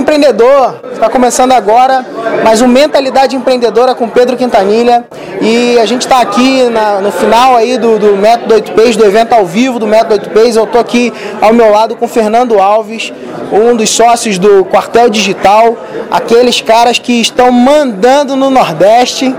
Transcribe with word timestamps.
Empreendedor 0.00 0.80
está 0.94 1.10
começando 1.10 1.52
agora, 1.52 2.02
mais 2.42 2.62
um 2.62 2.66
Mentalidade 2.66 3.36
Empreendedora 3.36 3.94
com 3.94 4.08
Pedro 4.08 4.34
Quintanilha. 4.34 5.04
E 5.42 5.78
a 5.78 5.84
gente 5.84 6.02
está 6.02 6.22
aqui 6.22 6.64
na, 6.70 7.00
no 7.00 7.12
final 7.12 7.54
aí 7.54 7.76
do, 7.76 7.98
do 7.98 8.16
Método 8.16 8.54
8 8.54 8.72
Ps, 8.72 8.96
do 8.96 9.04
evento 9.04 9.34
ao 9.34 9.44
vivo 9.44 9.78
do 9.78 9.86
Método 9.86 10.14
8 10.14 10.30
Ps. 10.30 10.56
Eu 10.56 10.64
estou 10.64 10.80
aqui 10.80 11.12
ao 11.40 11.52
meu 11.52 11.70
lado 11.70 11.96
com 11.96 12.08
Fernando 12.08 12.58
Alves, 12.58 13.12
um 13.52 13.76
dos 13.76 13.90
sócios 13.90 14.38
do 14.38 14.64
Quartel 14.64 15.10
Digital, 15.10 15.76
aqueles 16.10 16.62
caras 16.62 16.98
que 16.98 17.20
estão 17.20 17.52
mandando 17.52 18.36
no 18.36 18.48
Nordeste. 18.48 19.34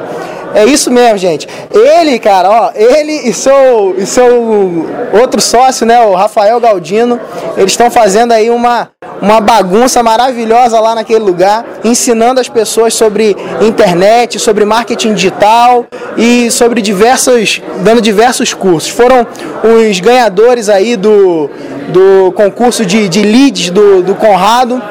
É 0.54 0.66
isso 0.66 0.92
mesmo, 0.92 1.18
gente. 1.18 1.48
Ele, 1.74 2.20
cara, 2.20 2.50
ó, 2.50 2.72
ele 2.76 3.14
e 3.28 3.34
seu, 3.34 3.96
e 3.98 4.06
seu 4.06 4.86
outro 5.20 5.42
sócio, 5.42 5.86
né, 5.86 6.00
o 6.02 6.14
Rafael 6.14 6.60
Galdino, 6.60 7.20
eles 7.58 7.72
estão 7.72 7.90
fazendo 7.90 8.32
aí 8.32 8.50
uma, 8.50 8.90
uma 9.22 9.40
bagunça 9.40 10.02
maravilhosa 10.02 10.80
lá 10.80 10.96
naquele 10.96 11.20
lugar, 11.20 11.64
ensinando 11.84 12.42
as 12.42 12.50
pessoas 12.50 12.94
sobre 12.94 13.38
internet, 13.62 14.40
sobre 14.40 14.66
marketing 14.66 15.14
digital 15.14 15.86
e 16.18 16.50
sobre 16.50 16.82
diversos, 16.82 17.62
dando 17.84 18.02
diversos 18.02 18.54
cursos. 18.54 18.90
Foram 18.90 19.28
os 19.64 20.00
ganhadores 20.00 20.70
aí 20.70 20.96
do, 20.96 21.50
do 21.90 22.32
concurso 22.32 22.86
de, 22.86 23.08
de 23.08 23.22
leads 23.22 23.70
do, 23.70 24.02
do 24.02 24.16
Conrado. 24.16 24.82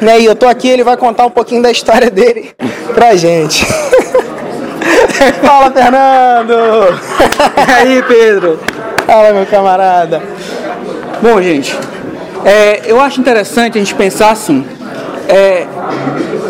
Né, 0.00 0.20
e 0.20 0.24
eu 0.26 0.34
tô 0.34 0.46
aqui, 0.46 0.68
ele 0.68 0.84
vai 0.84 0.96
contar 0.96 1.24
um 1.24 1.30
pouquinho 1.30 1.62
da 1.62 1.70
história 1.70 2.10
dele 2.10 2.52
pra 2.94 3.16
gente. 3.16 3.64
Fala, 5.42 5.70
Fernando! 5.70 6.54
E 7.66 7.72
aí, 7.72 8.02
Pedro? 8.02 8.58
Fala, 9.06 9.32
meu 9.32 9.46
camarada. 9.46 10.22
Bom, 11.22 11.40
gente, 11.40 11.76
é, 12.44 12.82
eu 12.86 13.00
acho 13.00 13.20
interessante 13.20 13.78
a 13.78 13.80
gente 13.80 13.94
pensar 13.94 14.30
assim. 14.30 14.64
É, 15.28 15.66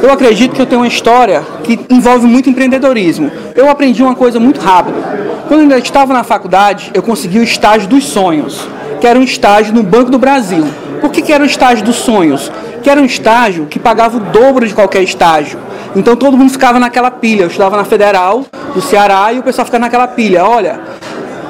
eu 0.03 0.13
acredito 0.13 0.55
que 0.55 0.61
eu 0.61 0.67
tenho 0.67 0.81
uma 0.81 0.89
história 0.89 1.43
que 1.63 1.79
envolve 1.89 2.27
muito 2.27 2.51
empreendedorismo. 2.51 3.31
Eu 3.55 3.71
aprendi 3.71 4.03
uma 4.03 4.15
coisa 4.15 4.41
muito 4.41 4.61
rápido. 4.61 4.97
Quando 5.47 5.61
eu 5.61 5.63
ainda 5.63 5.79
estava 5.79 6.13
na 6.13 6.25
faculdade, 6.25 6.91
eu 6.95 7.03
consegui 7.03 7.39
o 7.39 7.43
estágio 7.43 7.89
dos 7.89 8.05
sonhos, 8.05 8.67
que 9.01 9.07
era 9.07 9.19
um 9.19 9.23
estágio 9.23 9.73
no 9.73 9.83
Banco 9.83 10.11
do 10.11 10.19
Brasil. 10.19 10.67
Por 11.01 11.11
que, 11.11 11.23
que 11.23 11.33
era 11.33 11.43
o 11.43 11.47
estágio 11.47 11.85
dos 11.85 11.97
sonhos? 11.97 12.51
Que 12.83 12.91
era 12.91 13.01
um 13.01 13.05
estágio 13.05 13.67
que 13.67 13.79
pagava 13.79 14.17
o 14.17 14.21
dobro 14.21 14.67
de 14.67 14.75
qualquer 14.75 15.03
estágio. 15.03 15.59
Então 15.95 16.17
todo 16.17 16.37
mundo 16.37 16.51
ficava 16.51 16.81
naquela 16.81 17.11
pilha. 17.11 17.43
Eu 17.43 17.49
estudava 17.49 17.77
na 17.77 17.85
Federal 17.85 18.45
do 18.75 18.81
Ceará 18.81 19.33
e 19.33 19.39
o 19.39 19.43
pessoal 19.43 19.65
ficava 19.65 19.83
naquela 19.83 20.09
pilha. 20.09 20.45
Olha, 20.45 20.81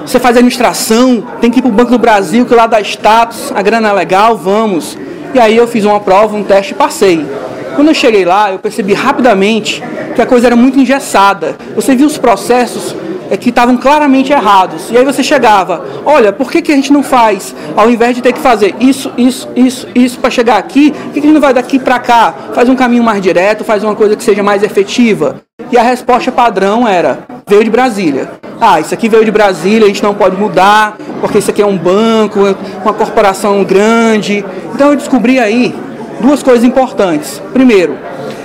você 0.07 0.21
faz 0.21 0.37
administração, 0.37 1.23
tem 1.41 1.51
que 1.51 1.59
ir 1.59 1.63
para 1.63 1.71
o 1.71 1.75
Banco 1.75 1.91
do 1.91 1.99
Brasil, 1.99 2.45
que 2.45 2.55
lá 2.55 2.67
dá 2.67 2.81
status, 2.81 3.53
a 3.55 3.63
grana 3.63 3.89
é 3.89 3.93
legal, 3.93 4.37
vamos. 4.37 4.99
E 5.33 5.41
aí 5.41 5.57
eu 5.57 5.67
fiz 5.67 5.85
uma 5.85 5.99
prova, 6.01 6.37
um 6.37 6.45
teste 6.45 6.73
e 6.73 6.77
passei. 6.77 7.27
Quando 7.75 7.89
eu 7.89 7.95
cheguei 7.95 8.25
lá, 8.25 8.53
eu 8.53 8.59
percebi 8.59 8.95
rapidamente 8.95 9.83
que 10.15 10.23
a 10.23 10.27
coisa 10.27 10.47
era 10.47 10.57
muito 10.57 10.79
engessada. 10.79 11.57
Você 11.75 11.95
viu 11.95 12.07
os 12.07 12.17
processos 12.17 12.95
é, 13.31 13.37
que 13.37 13.49
estavam 13.49 13.77
claramente 13.77 14.33
errados. 14.33 14.91
E 14.91 14.97
aí 14.97 15.05
você 15.05 15.23
chegava, 15.23 15.85
olha, 16.05 16.33
por 16.33 16.51
que, 16.51 16.63
que 16.63 16.73
a 16.73 16.77
gente 16.77 16.93
não 16.93 17.03
faz, 17.03 17.55
ao 17.77 17.91
invés 17.91 18.15
de 18.15 18.23
ter 18.23 18.33
que 18.33 18.39
fazer 18.39 18.75
isso, 18.79 19.13
isso, 19.17 19.49
isso, 19.57 19.89
isso 19.95 20.19
para 20.19 20.31
chegar 20.31 20.57
aqui, 20.57 20.91
por 20.91 21.13
que, 21.13 21.13
que 21.15 21.19
a 21.21 21.23
gente 21.23 21.35
não 21.35 21.41
vai 21.41 21.53
daqui 21.53 21.79
para 21.79 21.99
cá? 21.99 22.35
Faz 22.55 22.69
um 22.69 22.77
caminho 22.77 23.03
mais 23.03 23.21
direto, 23.21 23.65
faz 23.65 23.83
uma 23.83 23.95
coisa 23.95 24.15
que 24.15 24.23
seja 24.23 24.43
mais 24.43 24.63
efetiva. 24.63 25.41
E 25.73 25.77
a 25.77 25.83
resposta 25.83 26.31
padrão 26.31 26.87
era, 26.87 27.21
veio 27.47 27.65
de 27.65 27.71
Brasília. 27.71 28.31
Ah, 28.61 28.81
isso 28.81 28.95
aqui 28.95 29.09
veio 29.09 29.25
de 29.25 29.31
Brasília, 29.31 29.85
a 29.85 29.89
gente 29.89 30.03
não 30.03 30.15
pode 30.15 30.37
mudar, 30.37 30.97
porque 31.21 31.39
isso 31.39 31.51
aqui 31.51 31.61
é 31.61 31.67
um 31.67 31.77
banco, 31.77 32.41
uma 32.83 32.93
corporação 32.93 33.65
grande. 33.65 34.45
Então 34.75 34.91
eu 34.91 34.97
descobri 34.97 35.41
aí 35.41 35.75
duas 36.21 36.43
coisas 36.43 36.65
importantes. 36.65 37.41
Primeiro, 37.53 37.97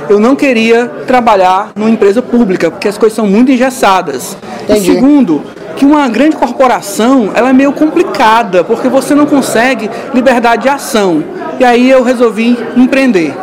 eu 0.10 0.20
não 0.20 0.36
queria 0.36 0.88
trabalhar 1.06 1.72
numa 1.76 1.90
empresa 1.90 2.22
pública, 2.22 2.72
porque 2.72 2.88
as 2.88 2.98
coisas 2.98 3.16
são 3.16 3.28
muito 3.28 3.52
engessadas. 3.52 4.36
Entendi. 4.64 4.92
E 4.92 4.94
segundo, 4.94 5.44
que 5.76 5.86
uma 5.86 6.08
grande 6.10 6.36
corporação 6.36 7.32
ela 7.34 7.50
é 7.50 7.54
meio 7.54 7.72
complicada, 7.72 8.64
porque 8.64 8.90
você 8.90 9.14
não 9.16 9.26
consegue 9.26 9.90
liberdade 10.14 10.64
de 10.64 10.70
ação. 10.70 11.24
E 11.60 11.64
aí 11.64 11.90
eu 11.90 12.04
resolvi 12.04 12.58
empreender. 12.76 13.34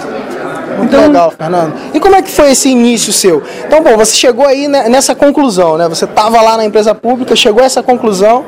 Muito 0.77 0.95
legal, 0.95 1.31
Fernando. 1.31 1.73
E 1.95 2.01
como 2.01 2.15
é 2.15 2.23
que 2.23 2.31
foi 2.31 2.51
esse 2.51 2.69
início 2.69 3.13
seu? 3.13 3.43
Então, 3.67 3.83
bom, 3.83 3.97
você 3.97 4.15
chegou 4.15 4.47
aí 4.47 4.69
nessa 4.69 5.15
conclusão, 5.15 5.79
né? 5.79 5.89
Você 5.89 6.05
estava 6.05 6.41
lá 6.43 6.57
na 6.57 6.65
empresa 6.65 6.95
pública, 6.95 7.35
chegou 7.35 7.63
a 7.63 7.67
essa 7.67 7.83
conclusão, 7.83 8.45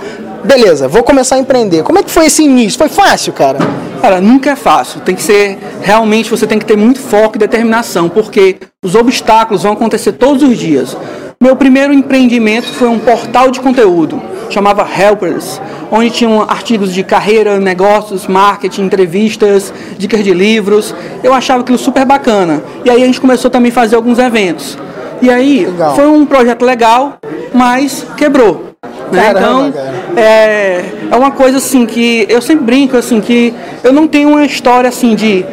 beleza, 0.49 0.89
vou 0.89 1.03
começar 1.03 1.37
a 1.37 1.39
empreender. 1.39 1.83
Como 1.83 1.99
é 1.99 2.03
que 2.03 2.11
foi 2.11 2.27
esse 2.27 2.43
início? 2.43 2.79
Foi 2.79 2.89
fácil, 2.89 3.35
cara? 3.35 3.59
Cara, 4.01 4.21
nunca 4.21 4.51
é 4.51 4.57
fácil. 4.57 5.01
Tem 5.01 5.15
que 5.15 5.23
ser 5.23 5.59
realmente 5.83 6.31
você 6.31 6.47
tem 6.47 6.59
que 6.59 6.65
ter 6.65 6.77
muito 6.77 7.01
foco 7.01 7.37
e 7.37 7.39
determinação, 7.39 8.09
porque 8.09 8.57
os 8.83 8.95
obstáculos 8.95 9.63
vão 9.63 9.73
acontecer 9.73 10.13
todos 10.13 10.43
os 10.43 10.57
dias. 10.57 10.97
Meu 11.41 11.55
primeiro 11.55 11.93
empreendimento 11.93 12.67
foi 12.67 12.89
um 12.89 12.99
portal 12.99 13.51
de 13.51 13.61
conteúdo, 13.61 14.21
chamava 14.51 14.89
Helpers, 14.89 15.61
onde 15.91 16.11
tinham 16.11 16.43
artigos 16.43 16.93
de 16.93 17.05
carreira, 17.05 17.61
negócios, 17.61 18.27
marketing, 18.27 18.83
entrevistas, 18.83 19.73
dicas 19.97 20.25
de 20.25 20.33
livros. 20.33 20.95
Eu 21.23 21.33
achava 21.35 21.61
aquilo 21.61 21.79
super 21.79 22.05
bacana. 22.05 22.63
E 22.85 22.91
aí 22.91 23.03
a 23.03 23.07
gente 23.07 23.21
começou 23.21 23.51
também 23.51 23.71
a 23.71 23.75
fazer 23.75 23.97
alguns 23.97 24.19
eventos. 24.19 24.79
E 25.21 25.31
aí 25.31 25.67
Legal. 25.67 25.95
foi 25.95 26.09
um 26.09 26.25
projeto 26.25 26.65
legal, 26.65 27.19
mas 27.53 28.05
quebrou. 28.17 28.69
Né? 29.11 29.33
Caramba, 29.33 29.69
então, 29.69 29.73
cara. 29.73 30.21
é, 30.21 30.85
é 31.11 31.17
uma 31.17 31.31
coisa 31.31 31.59
assim 31.59 31.87
que 31.87 32.27
eu 32.29 32.43
sempre 32.43 32.65
brinco 32.65 32.97
assim 32.97 33.21
que 33.21 33.55
eu 33.83 33.93
não 33.93 34.07
tenho 34.07 34.31
uma 34.31 34.45
história 34.45 34.89
assim 34.89 35.15
de 35.15 35.45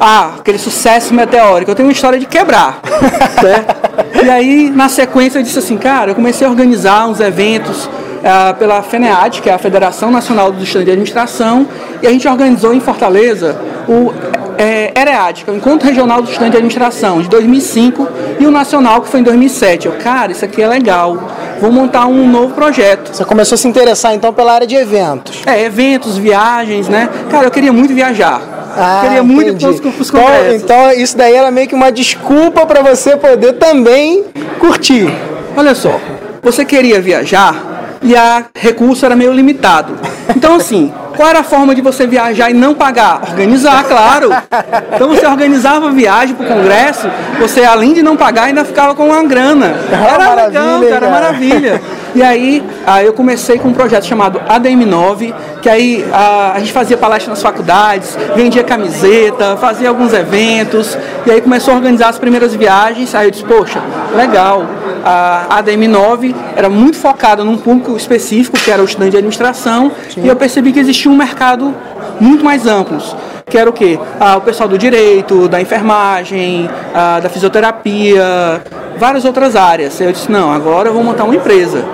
ah, 0.00 0.34
aquele 0.38 0.58
sucesso 0.58 1.14
meteórico, 1.14 1.70
eu 1.70 1.74
tenho 1.74 1.86
uma 1.88 1.92
história 1.92 2.18
de 2.18 2.26
quebrar. 2.26 2.80
certo? 3.40 3.82
E 4.22 4.30
aí, 4.30 4.70
na 4.70 4.88
sequência, 4.88 5.40
eu 5.40 5.42
disse 5.42 5.58
assim, 5.58 5.76
cara, 5.76 6.12
eu 6.12 6.14
comecei 6.14 6.46
a 6.46 6.50
organizar 6.50 7.08
uns 7.08 7.18
eventos 7.18 7.90
ah, 8.24 8.54
pela 8.56 8.80
FENEAD, 8.80 9.42
que 9.42 9.50
é 9.50 9.52
a 9.52 9.58
Federação 9.58 10.12
Nacional 10.12 10.52
dos 10.52 10.62
Estudantes 10.62 10.86
de 10.86 10.90
Administração, 10.92 11.66
e 12.00 12.06
a 12.06 12.10
gente 12.10 12.28
organizou 12.28 12.72
em 12.72 12.78
Fortaleza 12.78 13.60
o 13.88 14.12
é, 14.62 14.92
EREAD, 14.94 15.44
que 15.44 15.50
é 15.50 15.52
o 15.52 15.56
Encontro 15.56 15.88
Regional 15.88 16.20
dos 16.20 16.30
Estudantes 16.30 16.52
de 16.52 16.56
Administração, 16.58 17.20
de 17.20 17.28
2005, 17.28 18.08
e 18.38 18.46
o 18.46 18.50
Nacional, 18.50 19.00
que 19.02 19.08
foi 19.08 19.18
em 19.18 19.22
2007. 19.24 19.86
Eu, 19.86 19.92
cara, 19.94 20.30
isso 20.30 20.44
aqui 20.44 20.62
é 20.62 20.68
legal, 20.68 21.18
vou 21.60 21.72
montar 21.72 22.06
um 22.06 22.28
novo 22.28 22.54
projeto. 22.54 23.12
Você 23.12 23.24
começou 23.24 23.56
a 23.56 23.58
se 23.58 23.66
interessar 23.66 24.14
então 24.14 24.32
pela 24.32 24.52
área 24.52 24.66
de 24.66 24.76
eventos. 24.76 25.42
É, 25.46 25.64
eventos, 25.64 26.16
viagens, 26.16 26.88
né? 26.88 27.08
Cara, 27.28 27.46
eu 27.46 27.50
queria 27.50 27.72
muito 27.72 27.92
viajar. 27.92 28.40
Ah, 28.76 29.00
queria 29.02 29.22
muito 29.22 29.50
entendi. 29.50 29.64
pros, 29.66 29.80
pros 29.80 30.08
então, 30.08 30.22
congressos. 30.22 30.62
então 30.62 30.92
isso 30.92 31.16
daí 31.16 31.34
era 31.34 31.50
meio 31.50 31.66
que 31.66 31.74
uma 31.74 31.90
desculpa 31.90 32.64
para 32.64 32.82
você 32.82 33.16
poder 33.16 33.54
também 33.54 34.24
curtir. 34.60 35.12
Olha 35.56 35.74
só, 35.74 36.00
você 36.40 36.64
queria 36.64 37.00
viajar 37.00 37.98
e 38.00 38.16
a 38.16 38.46
recurso 38.54 39.04
era 39.04 39.16
meio 39.16 39.32
limitado. 39.32 39.94
Então, 40.34 40.54
assim, 40.54 40.92
qual 41.16 41.28
era 41.28 41.40
a 41.40 41.44
forma 41.44 41.74
de 41.74 41.80
você 41.80 42.06
viajar 42.06 42.50
e 42.50 42.54
não 42.54 42.74
pagar? 42.74 43.22
Organizar, 43.28 43.84
claro. 43.84 44.30
Então 44.94 45.08
você 45.08 45.26
organizava 45.26 45.88
a 45.88 45.90
viagem 45.90 46.34
para 46.34 46.46
o 46.46 46.48
congresso, 46.48 47.08
você 47.38 47.64
além 47.64 47.94
de 47.94 48.02
não 48.02 48.16
pagar 48.16 48.44
ainda 48.44 48.64
ficava 48.64 48.94
com 48.94 49.06
uma 49.06 49.22
grana. 49.24 49.74
Era 49.90 50.18
Maravilha, 50.18 50.60
legal, 50.60 50.80
cara, 50.80 51.00
cara? 51.00 51.10
maravilha. 51.10 51.82
E 52.14 52.22
aí, 52.22 52.62
aí 52.86 53.06
eu 53.06 53.12
comecei 53.12 53.58
com 53.58 53.68
um 53.68 53.72
projeto 53.72 54.04
chamado 54.04 54.38
ADM9, 54.40 55.32
que 55.62 55.68
aí 55.68 56.04
a, 56.12 56.52
a 56.54 56.58
gente 56.58 56.72
fazia 56.72 56.96
palestra 56.96 57.30
nas 57.30 57.40
faculdades, 57.40 58.16
vendia 58.36 58.62
camiseta, 58.62 59.56
fazia 59.56 59.88
alguns 59.88 60.12
eventos, 60.12 60.96
e 61.24 61.30
aí 61.30 61.40
começou 61.40 61.72
a 61.72 61.76
organizar 61.78 62.08
as 62.08 62.18
primeiras 62.18 62.54
viagens, 62.54 63.14
aí 63.14 63.28
eu 63.28 63.30
disse, 63.30 63.44
poxa, 63.44 63.80
legal. 64.14 64.66
A 65.04 65.62
ADM9 65.62 66.34
era 66.54 66.68
muito 66.68 66.96
focada 66.96 67.42
num 67.42 67.56
público 67.56 67.96
específico, 67.96 68.56
que 68.58 68.70
era 68.70 68.82
o 68.82 68.84
estudante 68.84 69.12
de 69.12 69.16
administração, 69.16 69.90
e 70.16 70.28
eu 70.28 70.36
percebi 70.36 70.72
que 70.72 70.78
existia 70.78 71.10
um 71.10 71.16
mercado 71.16 71.74
muito 72.20 72.44
mais 72.44 72.66
amplo 72.66 73.00
que 73.52 73.58
era 73.58 73.68
o 73.68 73.72
quê? 73.72 73.98
Ah, 74.18 74.38
o 74.38 74.40
pessoal 74.40 74.66
do 74.66 74.78
direito, 74.78 75.46
da 75.46 75.60
enfermagem, 75.60 76.70
ah, 76.94 77.20
da 77.20 77.28
fisioterapia, 77.28 78.62
várias 78.96 79.26
outras 79.26 79.54
áreas. 79.56 80.00
Eu 80.00 80.10
disse, 80.10 80.32
não, 80.32 80.50
agora 80.50 80.88
eu 80.88 80.94
vou 80.94 81.04
montar 81.04 81.24
uma 81.24 81.36
empresa. 81.36 81.84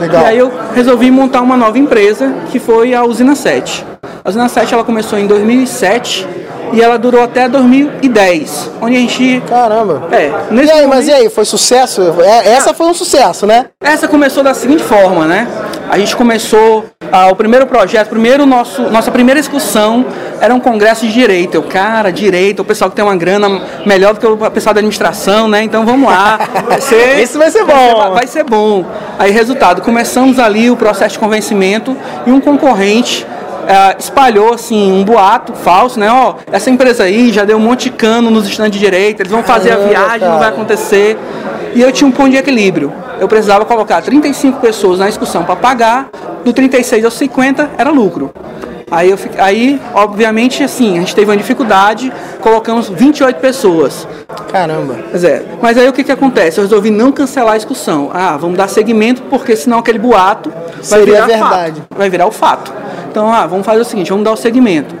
Legal. 0.00 0.22
E 0.22 0.26
aí 0.26 0.38
eu 0.38 0.52
resolvi 0.74 1.10
montar 1.10 1.40
uma 1.40 1.56
nova 1.56 1.78
empresa, 1.78 2.32
que 2.50 2.58
foi 2.58 2.94
a 2.94 3.04
Usina 3.04 3.34
7. 3.34 3.84
A 4.24 4.28
Usina 4.28 4.48
7 4.48 4.74
ela 4.74 4.84
começou 4.84 5.18
em 5.18 5.26
2007 5.26 6.26
e 6.72 6.82
ela 6.82 6.98
durou 6.98 7.22
até 7.22 7.48
2010, 7.48 8.70
onde 8.80 8.96
a 8.96 8.98
gente... 8.98 9.42
Caramba. 9.48 10.08
É, 10.10 10.16
E 10.16 10.26
aí, 10.26 10.30
momento- 10.82 10.88
mas 10.88 11.06
e 11.08 11.12
aí, 11.12 11.30
foi 11.30 11.44
sucesso? 11.44 12.02
É, 12.20 12.48
Essa 12.50 12.74
foi 12.74 12.86
um 12.88 12.94
sucesso, 12.94 13.46
né? 13.46 13.66
essa 13.80 14.08
começou 14.08 14.42
da 14.42 14.52
seguinte 14.52 14.82
forma, 14.82 15.26
né? 15.26 15.46
A 15.88 15.98
gente 15.98 16.16
começou 16.16 16.84
ah, 17.12 17.28
o 17.28 17.36
primeiro 17.36 17.66
projeto, 17.66 18.08
primeiro 18.08 18.44
nosso, 18.44 18.82
nossa 18.90 19.10
primeira 19.10 19.38
excursão 19.38 20.04
era 20.40 20.54
um 20.54 20.60
congresso 20.60 21.06
de 21.06 21.12
direito. 21.12 21.54
Eu, 21.54 21.62
cara, 21.62 22.10
direito, 22.10 22.60
o 22.60 22.64
pessoal 22.64 22.90
que 22.90 22.96
tem 22.96 23.04
uma 23.04 23.16
grana 23.16 23.62
melhor 23.84 24.14
do 24.14 24.20
que 24.20 24.26
o 24.26 24.50
pessoal 24.50 24.74
da 24.74 24.80
administração, 24.80 25.48
né? 25.48 25.62
Então 25.62 25.86
vamos 25.86 26.10
lá. 26.10 26.38
Vai 26.66 26.80
ser, 26.80 27.20
Esse 27.20 27.38
vai 27.38 27.50
ser 27.50 27.64
bom. 27.64 28.12
vai 28.12 28.26
ser 28.26 28.42
bom. 28.42 28.84
Aí, 29.18 29.30
resultado, 29.30 29.80
começamos 29.82 30.38
ali 30.38 30.70
o 30.70 30.76
processo 30.76 31.12
de 31.12 31.18
convencimento 31.18 31.96
e 32.26 32.32
um 32.32 32.40
concorrente 32.40 33.24
é, 33.66 33.96
espalhou 33.98 34.54
assim 34.54 34.92
um 34.92 35.04
boato 35.04 35.52
falso, 35.54 35.98
né? 35.98 36.10
Ó, 36.10 36.36
essa 36.50 36.70
empresa 36.70 37.04
aí 37.04 37.32
já 37.32 37.44
deu 37.44 37.56
um 37.56 37.60
monte 37.60 37.84
de 37.84 37.90
cano 37.90 38.30
nos 38.30 38.46
estandes 38.48 38.78
de 38.78 38.84
direita, 38.84 39.22
eles 39.22 39.32
vão 39.32 39.42
fazer 39.42 39.72
a 39.72 39.76
viagem, 39.76 40.20
cara. 40.20 40.32
não 40.32 40.38
vai 40.38 40.48
acontecer. 40.48 41.16
E 41.76 41.82
eu 41.82 41.92
tinha 41.92 42.08
um 42.08 42.10
ponto 42.10 42.30
de 42.30 42.38
equilíbrio. 42.38 42.90
Eu 43.20 43.28
precisava 43.28 43.62
colocar 43.66 44.00
35 44.00 44.60
pessoas 44.60 44.98
na 44.98 45.10
excursão 45.10 45.44
para 45.44 45.54
pagar, 45.54 46.08
do 46.42 46.50
36 46.50 47.04
ao 47.04 47.10
50 47.10 47.72
era 47.76 47.90
lucro. 47.90 48.32
Aí, 48.90 49.10
eu, 49.10 49.18
aí, 49.36 49.78
obviamente, 49.92 50.62
assim, 50.62 50.96
a 50.96 51.00
gente 51.00 51.14
teve 51.14 51.30
uma 51.30 51.36
dificuldade, 51.36 52.10
colocamos 52.40 52.88
28 52.88 53.38
pessoas. 53.40 54.08
Caramba. 54.50 54.96
Pois 55.10 55.22
é. 55.22 55.44
Mas 55.60 55.76
aí 55.76 55.86
o 55.86 55.92
que, 55.92 56.02
que 56.02 56.10
acontece? 56.10 56.56
Eu 56.56 56.64
resolvi 56.64 56.88
não 56.90 57.12
cancelar 57.12 57.52
a 57.52 57.56
excursão. 57.58 58.10
Ah, 58.10 58.38
vamos 58.38 58.56
dar 58.56 58.68
seguimento, 58.68 59.20
porque 59.24 59.54
senão 59.54 59.80
aquele 59.80 59.98
boato 59.98 60.48
vai 60.50 60.82
Seria 60.82 61.04
virar 61.04 61.26
verdade. 61.26 61.80
Fato, 61.82 61.98
vai 61.98 62.08
virar 62.08 62.26
o 62.26 62.32
fato. 62.32 62.72
Então, 63.10 63.30
ah, 63.30 63.46
vamos 63.46 63.66
fazer 63.66 63.82
o 63.82 63.84
seguinte, 63.84 64.08
vamos 64.08 64.24
dar 64.24 64.32
o 64.32 64.36
segmento. 64.36 64.94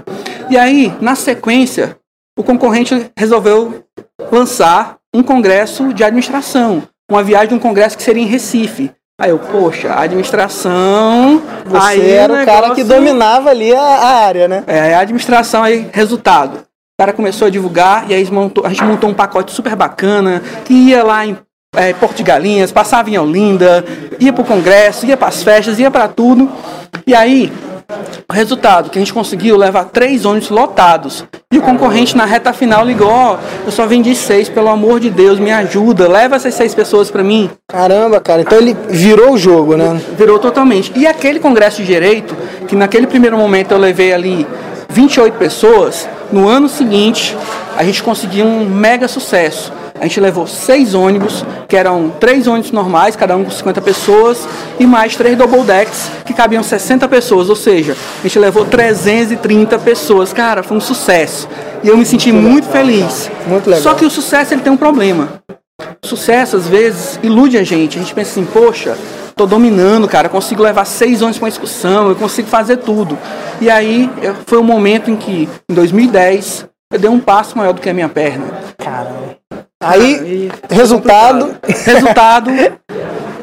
E 0.50 0.58
aí, 0.58 0.92
na 1.00 1.14
sequência, 1.14 1.96
o 2.38 2.42
concorrente 2.42 3.10
resolveu 3.16 3.82
lançar 4.30 4.98
um 5.16 5.22
congresso 5.22 5.94
de 5.94 6.04
administração, 6.04 6.82
uma 7.10 7.22
viagem 7.22 7.48
de 7.48 7.54
um 7.54 7.58
congresso 7.58 7.96
que 7.96 8.02
seria 8.02 8.22
em 8.22 8.26
Recife. 8.26 8.90
Aí 9.18 9.30
eu, 9.30 9.38
poxa, 9.38 9.88
a 9.88 10.02
administração. 10.02 11.40
Você 11.64 11.86
aí 11.86 12.10
era 12.10 12.30
o, 12.30 12.36
negócio... 12.36 12.60
cara 12.60 12.74
que 12.74 12.84
dominava 12.84 13.48
ali 13.48 13.74
a, 13.74 13.80
a, 13.80 14.08
área, 14.26 14.46
né? 14.46 14.62
É, 14.66 14.94
a 14.94 15.00
administração 15.00 15.62
aí, 15.62 15.88
resultado. 15.90 16.58
O 16.58 17.02
cara 17.02 17.14
começou 17.14 17.46
a 17.46 17.50
divulgar 17.50 18.10
e 18.10 18.14
aí 18.14 18.30
montou, 18.30 18.66
a 18.66 18.68
gente 18.68 18.84
montou 18.84 19.08
um 19.08 19.14
pacote 19.14 19.52
super 19.52 19.74
bacana 19.74 20.42
que 20.66 20.74
ia 20.74 21.02
lá 21.02 21.24
em 21.24 21.38
é, 21.74 21.94
Porto 21.94 22.16
de 22.16 22.22
Galinhas, 22.22 22.72
passava 22.72 23.08
em 23.08 23.16
Olinda, 23.16 23.84
ia 24.20 24.34
para 24.34 24.42
o 24.42 24.46
congresso, 24.46 25.06
ia 25.06 25.16
para 25.16 25.28
as 25.28 25.42
festas, 25.42 25.78
ia 25.78 25.90
para 25.90 26.08
tudo. 26.08 26.50
E 27.06 27.14
aí 27.14 27.50
o 28.28 28.32
resultado, 28.32 28.90
que 28.90 28.98
a 28.98 29.00
gente 29.00 29.14
conseguiu 29.14 29.56
levar 29.56 29.84
três 29.84 30.24
ônibus 30.24 30.50
lotados. 30.50 31.24
E 31.52 31.58
o 31.58 31.62
concorrente 31.62 32.16
na 32.16 32.24
reta 32.24 32.52
final 32.52 32.84
ligou, 32.84 33.08
ó, 33.08 33.34
oh, 33.34 33.66
eu 33.66 33.70
só 33.70 33.86
vendi 33.86 34.14
seis, 34.16 34.48
pelo 34.48 34.68
amor 34.68 34.98
de 34.98 35.10
Deus, 35.10 35.38
me 35.38 35.52
ajuda, 35.52 36.08
leva 36.08 36.34
essas 36.34 36.54
seis 36.54 36.74
pessoas 36.74 37.10
para 37.10 37.22
mim. 37.22 37.48
Caramba, 37.68 38.20
cara, 38.20 38.42
então 38.42 38.58
ele 38.58 38.76
virou 38.88 39.34
o 39.34 39.38
jogo, 39.38 39.76
né? 39.76 40.00
Virou 40.18 40.40
totalmente. 40.40 40.92
E 40.96 41.06
aquele 41.06 41.38
congresso 41.38 41.82
de 41.82 41.86
direito, 41.86 42.36
que 42.66 42.74
naquele 42.74 43.06
primeiro 43.06 43.38
momento 43.38 43.70
eu 43.70 43.78
levei 43.78 44.12
ali 44.12 44.46
28 44.88 45.38
pessoas, 45.38 46.08
no 46.32 46.48
ano 46.48 46.68
seguinte 46.68 47.36
a 47.76 47.84
gente 47.84 48.02
conseguiu 48.02 48.44
um 48.44 48.68
mega 48.68 49.06
sucesso. 49.06 49.72
A 50.00 50.04
gente 50.04 50.20
levou 50.20 50.46
seis 50.46 50.94
ônibus, 50.94 51.44
que 51.68 51.76
eram 51.76 52.10
três 52.20 52.46
ônibus 52.46 52.70
normais, 52.70 53.16
cada 53.16 53.36
um 53.36 53.44
com 53.44 53.50
50 53.50 53.80
pessoas, 53.80 54.46
e 54.78 54.86
mais 54.86 55.16
três 55.16 55.36
double 55.36 55.62
decks, 55.62 56.10
que 56.24 56.34
cabiam 56.34 56.62
60 56.62 57.08
pessoas. 57.08 57.48
Ou 57.48 57.56
seja, 57.56 57.96
a 58.20 58.22
gente 58.22 58.38
levou 58.38 58.64
330 58.64 59.78
pessoas. 59.78 60.32
Cara, 60.32 60.62
foi 60.62 60.76
um 60.76 60.80
sucesso. 60.80 61.48
E 61.82 61.88
eu 61.88 61.96
me 61.96 62.04
senti 62.04 62.32
muito, 62.32 62.48
muito 62.48 62.68
feliz. 62.68 63.30
Muito 63.46 63.68
legal. 63.68 63.82
Só 63.82 63.94
que 63.94 64.04
o 64.04 64.10
sucesso 64.10 64.54
ele 64.54 64.62
tem 64.62 64.72
um 64.72 64.76
problema. 64.76 65.40
O 66.02 66.06
sucesso, 66.06 66.56
às 66.56 66.66
vezes, 66.68 67.18
ilude 67.22 67.58
a 67.58 67.64
gente. 67.64 67.98
A 67.98 68.02
gente 68.02 68.14
pensa 68.14 68.30
assim, 68.30 68.44
poxa, 68.44 68.96
tô 69.34 69.46
dominando, 69.46 70.08
cara, 70.08 70.28
consigo 70.28 70.62
levar 70.62 70.84
seis 70.84 71.20
ônibus 71.20 71.38
para 71.38 71.44
uma 71.44 71.50
excursão, 71.50 72.08
eu 72.08 72.16
consigo 72.16 72.48
fazer 72.48 72.78
tudo. 72.78 73.18
E 73.60 73.68
aí 73.68 74.10
foi 74.46 74.58
o 74.58 74.62
um 74.62 74.64
momento 74.64 75.10
em 75.10 75.16
que, 75.16 75.48
em 75.68 75.74
2010, 75.74 76.66
eu 76.92 76.98
dei 76.98 77.10
um 77.10 77.20
passo 77.20 77.58
maior 77.58 77.72
do 77.72 77.80
que 77.80 77.90
a 77.90 77.94
minha 77.94 78.08
perna. 78.08 78.46
Caramba. 78.78 79.36
Aí, 79.82 80.50
resultado. 80.70 81.54
Resultado, 81.84 82.50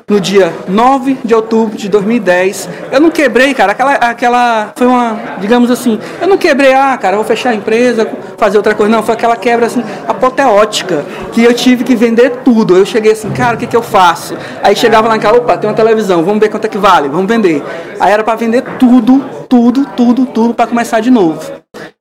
no 0.10 0.20
dia 0.20 0.52
9 0.68 1.20
de 1.24 1.34
outubro 1.34 1.78
de 1.78 1.88
2010. 1.88 2.70
Eu 2.92 3.00
não 3.00 3.12
quebrei, 3.12 3.54
cara, 3.54 3.72
aquela, 3.72 3.94
aquela. 3.94 4.74
Foi 4.76 4.88
uma. 4.88 5.38
Digamos 5.40 5.70
assim, 5.70 6.00
eu 6.20 6.28
não 6.28 6.38
quebrei, 6.38 6.74
ah, 6.74 6.98
cara, 6.98 7.16
vou 7.16 7.26
fechar 7.26 7.52
a 7.52 7.56
empresa, 7.56 8.10
fazer 8.38 8.58
outra 8.58 8.74
coisa. 8.74 8.92
Não, 8.92 9.04
foi 9.04 9.14
aquela 9.14 9.36
quebra 9.38 9.68
assim, 9.68 9.84
apoteótica, 10.08 11.06
que 11.32 11.44
eu 11.44 11.54
tive 11.54 11.84
que 11.84 11.96
vender 11.96 12.42
tudo. 12.44 12.76
Eu 12.76 12.86
cheguei 12.86 13.12
assim, 13.12 13.30
cara, 13.32 13.56
o 13.56 13.60
que, 13.60 13.68
que 13.68 13.76
eu 13.76 13.84
faço? 13.84 14.36
Aí 14.62 14.76
chegava 14.76 15.08
lá 15.08 15.16
em 15.16 15.20
casa, 15.20 15.38
opa, 15.38 15.56
tem 15.56 15.70
uma 15.70 15.76
televisão, 15.76 16.24
vamos 16.24 16.40
ver 16.40 16.50
quanto 16.50 16.66
é 16.66 16.68
que 16.68 16.80
vale, 16.80 17.10
vamos 17.10 17.28
vender. 17.28 17.64
Aí 18.00 18.12
era 18.12 18.24
para 18.24 18.36
vender 18.36 18.64
tudo, 18.80 19.24
tudo, 19.48 19.86
tudo, 19.96 20.26
tudo, 20.26 20.54
para 20.54 20.68
começar 20.68 21.00
de 21.00 21.12
novo. 21.12 21.40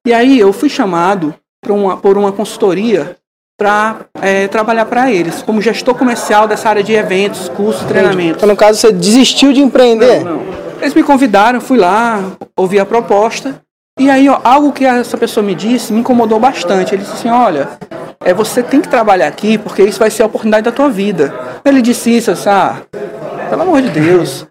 E 0.06 0.12
aí 0.12 0.38
eu 0.38 0.52
fui 0.52 0.70
chamado 0.70 1.35
por 1.62 1.73
uma, 1.73 1.96
por 1.96 2.19
uma 2.19 2.32
consultoria 2.32 3.17
para 3.62 4.00
é, 4.20 4.49
trabalhar 4.49 4.85
para 4.87 5.12
eles, 5.12 5.41
como 5.41 5.62
gestor 5.62 5.94
comercial 5.94 6.49
dessa 6.49 6.69
área 6.69 6.82
de 6.82 6.93
eventos, 6.93 7.49
cursos, 7.49 7.85
treinamentos. 7.85 8.38
Então, 8.38 8.49
no 8.49 8.56
caso, 8.56 8.81
você 8.81 8.91
desistiu 8.91 9.53
de 9.53 9.61
empreender? 9.61 10.25
Não, 10.25 10.38
não. 10.38 10.43
Eles 10.81 10.94
me 10.94 11.03
convidaram, 11.05 11.61
fui 11.61 11.79
lá, 11.79 12.20
ouvi 12.56 12.81
a 12.81 12.85
proposta. 12.85 13.62
E 14.00 14.11
aí, 14.11 14.29
ó, 14.29 14.41
algo 14.43 14.73
que 14.73 14.85
essa 14.85 15.17
pessoa 15.17 15.47
me 15.47 15.55
disse 15.55 15.93
me 15.93 16.00
incomodou 16.00 16.41
bastante. 16.41 16.93
Ele 16.93 17.03
disse 17.03 17.14
assim: 17.14 17.29
olha, 17.29 17.69
é, 18.25 18.35
você 18.35 18.64
tem 18.64 18.81
que 18.81 18.88
trabalhar 18.88 19.29
aqui 19.29 19.56
porque 19.56 19.85
isso 19.85 20.00
vai 20.00 20.11
ser 20.11 20.25
a 20.25 20.26
oportunidade 20.26 20.64
da 20.64 20.73
tua 20.73 20.88
vida. 20.88 21.32
Ele 21.64 21.81
disse 21.81 22.11
isso, 22.11 22.32
assim, 22.32 22.49
ah, 22.49 22.79
pelo 23.49 23.62
amor 23.62 23.81
de 23.81 23.91
Deus. 23.91 24.44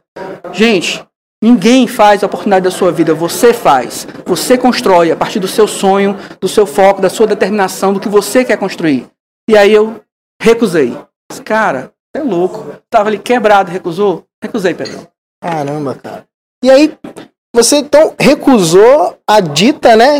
Gente, 0.53 1.03
Ninguém 1.43 1.87
faz 1.87 2.21
a 2.21 2.27
oportunidade 2.27 2.63
da 2.63 2.71
sua 2.71 2.91
vida, 2.91 3.15
você 3.15 3.51
faz. 3.51 4.07
Você 4.25 4.57
constrói 4.57 5.11
a 5.11 5.15
partir 5.15 5.39
do 5.39 5.47
seu 5.47 5.67
sonho, 5.67 6.15
do 6.39 6.47
seu 6.47 6.67
foco, 6.67 7.01
da 7.01 7.09
sua 7.09 7.25
determinação, 7.25 7.93
do 7.93 7.99
que 7.99 8.07
você 8.07 8.45
quer 8.45 8.57
construir. 8.57 9.07
E 9.49 9.57
aí 9.57 9.73
eu 9.73 10.01
recusei. 10.39 10.95
Cara, 11.43 11.91
é 12.15 12.19
louco. 12.19 12.75
Tava 12.89 13.09
ali 13.09 13.17
quebrado, 13.17 13.71
recusou? 13.71 14.25
Recusei, 14.43 14.75
Pedrão. 14.75 15.07
Caramba, 15.41 15.95
cara. 15.95 16.27
E 16.63 16.69
aí, 16.69 16.95
você 17.53 17.77
então 17.77 18.13
recusou 18.19 19.17
a 19.27 19.39
dita, 19.39 19.95
né? 19.95 20.19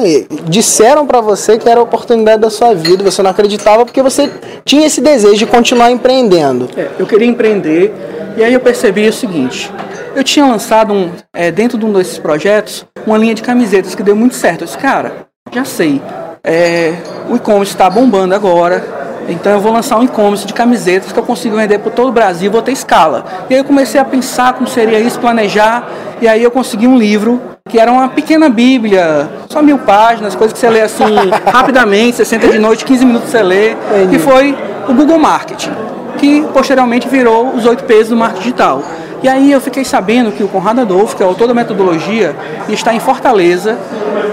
Disseram 0.50 1.06
para 1.06 1.22
você 1.22 1.58
que 1.58 1.70
era 1.70 1.80
a 1.80 1.84
oportunidade 1.84 2.42
da 2.42 2.50
sua 2.50 2.74
vida, 2.74 3.04
você 3.04 3.22
não 3.22 3.30
acreditava 3.30 3.86
porque 3.86 4.02
você 4.02 4.30
tinha 4.66 4.88
esse 4.88 5.00
desejo 5.02 5.38
de 5.38 5.46
continuar 5.46 5.92
empreendendo. 5.92 6.68
É, 6.76 6.90
eu 6.98 7.06
queria 7.06 7.28
empreender 7.28 7.94
e 8.36 8.44
aí 8.44 8.54
eu 8.54 8.60
percebi 8.60 9.08
o 9.08 9.14
seguinte: 9.14 9.72
eu 10.16 10.24
tinha 10.24 10.46
lançado 10.46 10.94
um, 10.94 11.12
é, 11.34 11.52
dentro 11.52 11.78
de 11.78 11.86
um 11.86 11.94
desses 11.94 12.18
projetos 12.18 12.86
uma 13.06 13.18
linha 13.18 13.34
de 13.34 13.42
camisetas 13.42 13.96
que 13.96 14.04
deu 14.04 14.16
muito 14.16 14.36
certo. 14.36 14.62
Eu 14.62 14.66
disse, 14.66 14.78
cara, 14.78 15.28
já 15.52 15.66
sei, 15.66 16.02
é, 16.44 16.96
o 17.30 17.36
e-commerce 17.36 17.74
está 17.74 17.90
bombando 17.90 18.36
agora, 18.36 18.84
então 19.30 19.52
eu 19.52 19.60
vou 19.60 19.72
lançar 19.72 19.98
um 19.98 20.04
e-commerce 20.04 20.46
de 20.46 20.54
camisetas 20.54 21.12
que 21.12 21.20
eu 21.20 21.24
consigo 21.24 21.56
vender 21.56 21.80
por 21.80 21.92
todo 21.92 22.10
o 22.10 22.12
Brasil, 22.12 22.52
vou 22.52 22.62
ter 22.62 22.72
escala. 22.72 23.26
E 23.50 23.54
aí 23.54 23.60
eu 23.60 23.64
comecei 23.64 24.00
a 24.00 24.06
pensar 24.06 24.54
como 24.54 24.68
seria 24.68 25.00
isso, 25.00 25.20
planejar, 25.20 25.88
e 26.22 26.28
aí 26.28 26.44
eu 26.44 26.52
consegui 26.52 26.88
um 26.88 26.98
livro 26.98 27.42
que 27.70 27.80
era 27.80 27.92
uma 27.92 28.10
pequena 28.10 28.50
bíblia, 28.50 29.30
só 29.50 29.62
mil 29.62 29.78
páginas, 29.80 30.36
coisas 30.36 30.54
que 30.54 30.60
você 30.60 30.70
lê 30.70 30.82
assim 30.82 31.04
rapidamente, 31.46 32.18
60 32.18 32.48
de 32.50 32.60
noite, 32.60 32.84
15 32.84 33.06
minutos 33.06 33.30
você 33.30 33.42
lê, 33.42 33.76
que 34.10 34.20
foi 34.20 34.58
o 34.88 34.94
Google 34.94 35.20
Marketing, 35.20 35.72
que 36.18 36.42
posteriormente 36.54 37.08
virou 37.08 37.50
os 37.56 37.66
oito 37.66 37.84
pesos 37.84 38.10
do 38.10 38.18
marketing 38.18 38.42
digital. 38.42 38.84
E 39.24 39.30
aí 39.30 39.52
eu 39.52 39.62
fiquei 39.62 39.86
sabendo 39.86 40.32
que 40.32 40.44
o 40.44 40.48
Conrado 40.48 40.82
Adolfo, 40.82 41.16
que 41.16 41.22
é 41.22 41.26
o 41.26 41.30
autor 41.30 41.48
da 41.48 41.54
metodologia, 41.54 42.36
está 42.68 42.94
em 42.94 43.00
Fortaleza, 43.00 43.78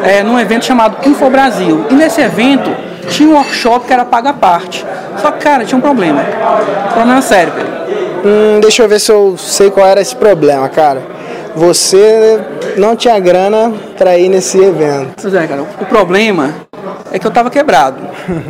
é, 0.03 0.23
num 0.23 0.39
evento 0.39 0.65
chamado 0.65 0.97
Info 1.07 1.29
Brasil. 1.29 1.85
E 1.91 1.95
nesse 1.95 2.21
evento 2.21 2.71
tinha 3.09 3.29
um 3.29 3.35
workshop 3.35 3.87
que 3.87 3.93
era 3.93 4.05
paga 4.05 4.33
parte. 4.33 4.85
Só 5.21 5.31
que, 5.33 5.41
cara, 5.41 5.65
tinha 5.65 5.77
um 5.77 5.81
problema. 5.81 6.23
Um 6.91 6.93
problema 6.95 7.21
sério, 7.21 7.53
Pedro. 7.53 7.73
Hum, 8.25 8.61
deixa 8.61 8.83
eu 8.83 8.89
ver 8.89 8.99
se 8.99 9.13
eu 9.13 9.37
sei 9.37 9.71
qual 9.71 9.87
era 9.87 10.01
esse 10.01 10.17
problema, 10.17 10.69
cara. 10.69 11.03
Você 11.55 12.41
não 12.77 12.97
tinha 12.97 13.19
grana 13.19 13.73
para 13.97 14.17
ir 14.17 14.29
nesse 14.29 14.59
evento. 14.59 15.21
Pois 15.21 15.35
é, 15.35 15.47
cara. 15.47 15.63
O 15.63 15.87
problema 15.87 16.68
é 17.13 17.19
que 17.19 17.27
eu 17.27 17.31
estava 17.31 17.51
quebrado. 17.51 17.97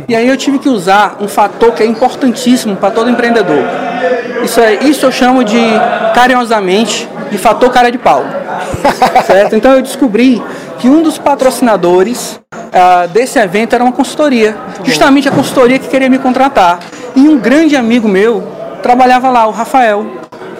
E 0.07 0.15
aí 0.15 0.27
eu 0.27 0.37
tive 0.37 0.59
que 0.59 0.69
usar 0.69 1.17
um 1.19 1.27
fator 1.27 1.73
que 1.73 1.83
é 1.83 1.85
importantíssimo 1.85 2.75
para 2.75 2.91
todo 2.91 3.09
empreendedor. 3.09 3.63
Isso, 4.43 4.59
é, 4.59 4.75
isso 4.83 5.05
eu 5.05 5.11
chamo 5.11 5.43
de, 5.43 5.61
carinhosamente, 6.13 7.07
de 7.31 7.37
fator 7.37 7.69
cara 7.71 7.91
de 7.91 7.97
pau. 7.97 8.23
certo? 9.25 9.55
Então 9.55 9.73
eu 9.73 9.81
descobri 9.81 10.41
que 10.79 10.89
um 10.89 11.01
dos 11.01 11.17
patrocinadores 11.17 12.39
uh, 12.53 13.07
desse 13.09 13.39
evento 13.39 13.73
era 13.73 13.83
uma 13.83 13.93
consultoria. 13.93 14.55
Justamente 14.83 15.27
a 15.27 15.31
consultoria 15.31 15.77
que 15.79 15.87
queria 15.87 16.09
me 16.09 16.17
contratar. 16.17 16.79
E 17.15 17.27
um 17.27 17.37
grande 17.37 17.75
amigo 17.75 18.07
meu 18.07 18.47
trabalhava 18.81 19.29
lá, 19.29 19.45
o 19.47 19.51
Rafael, 19.51 20.05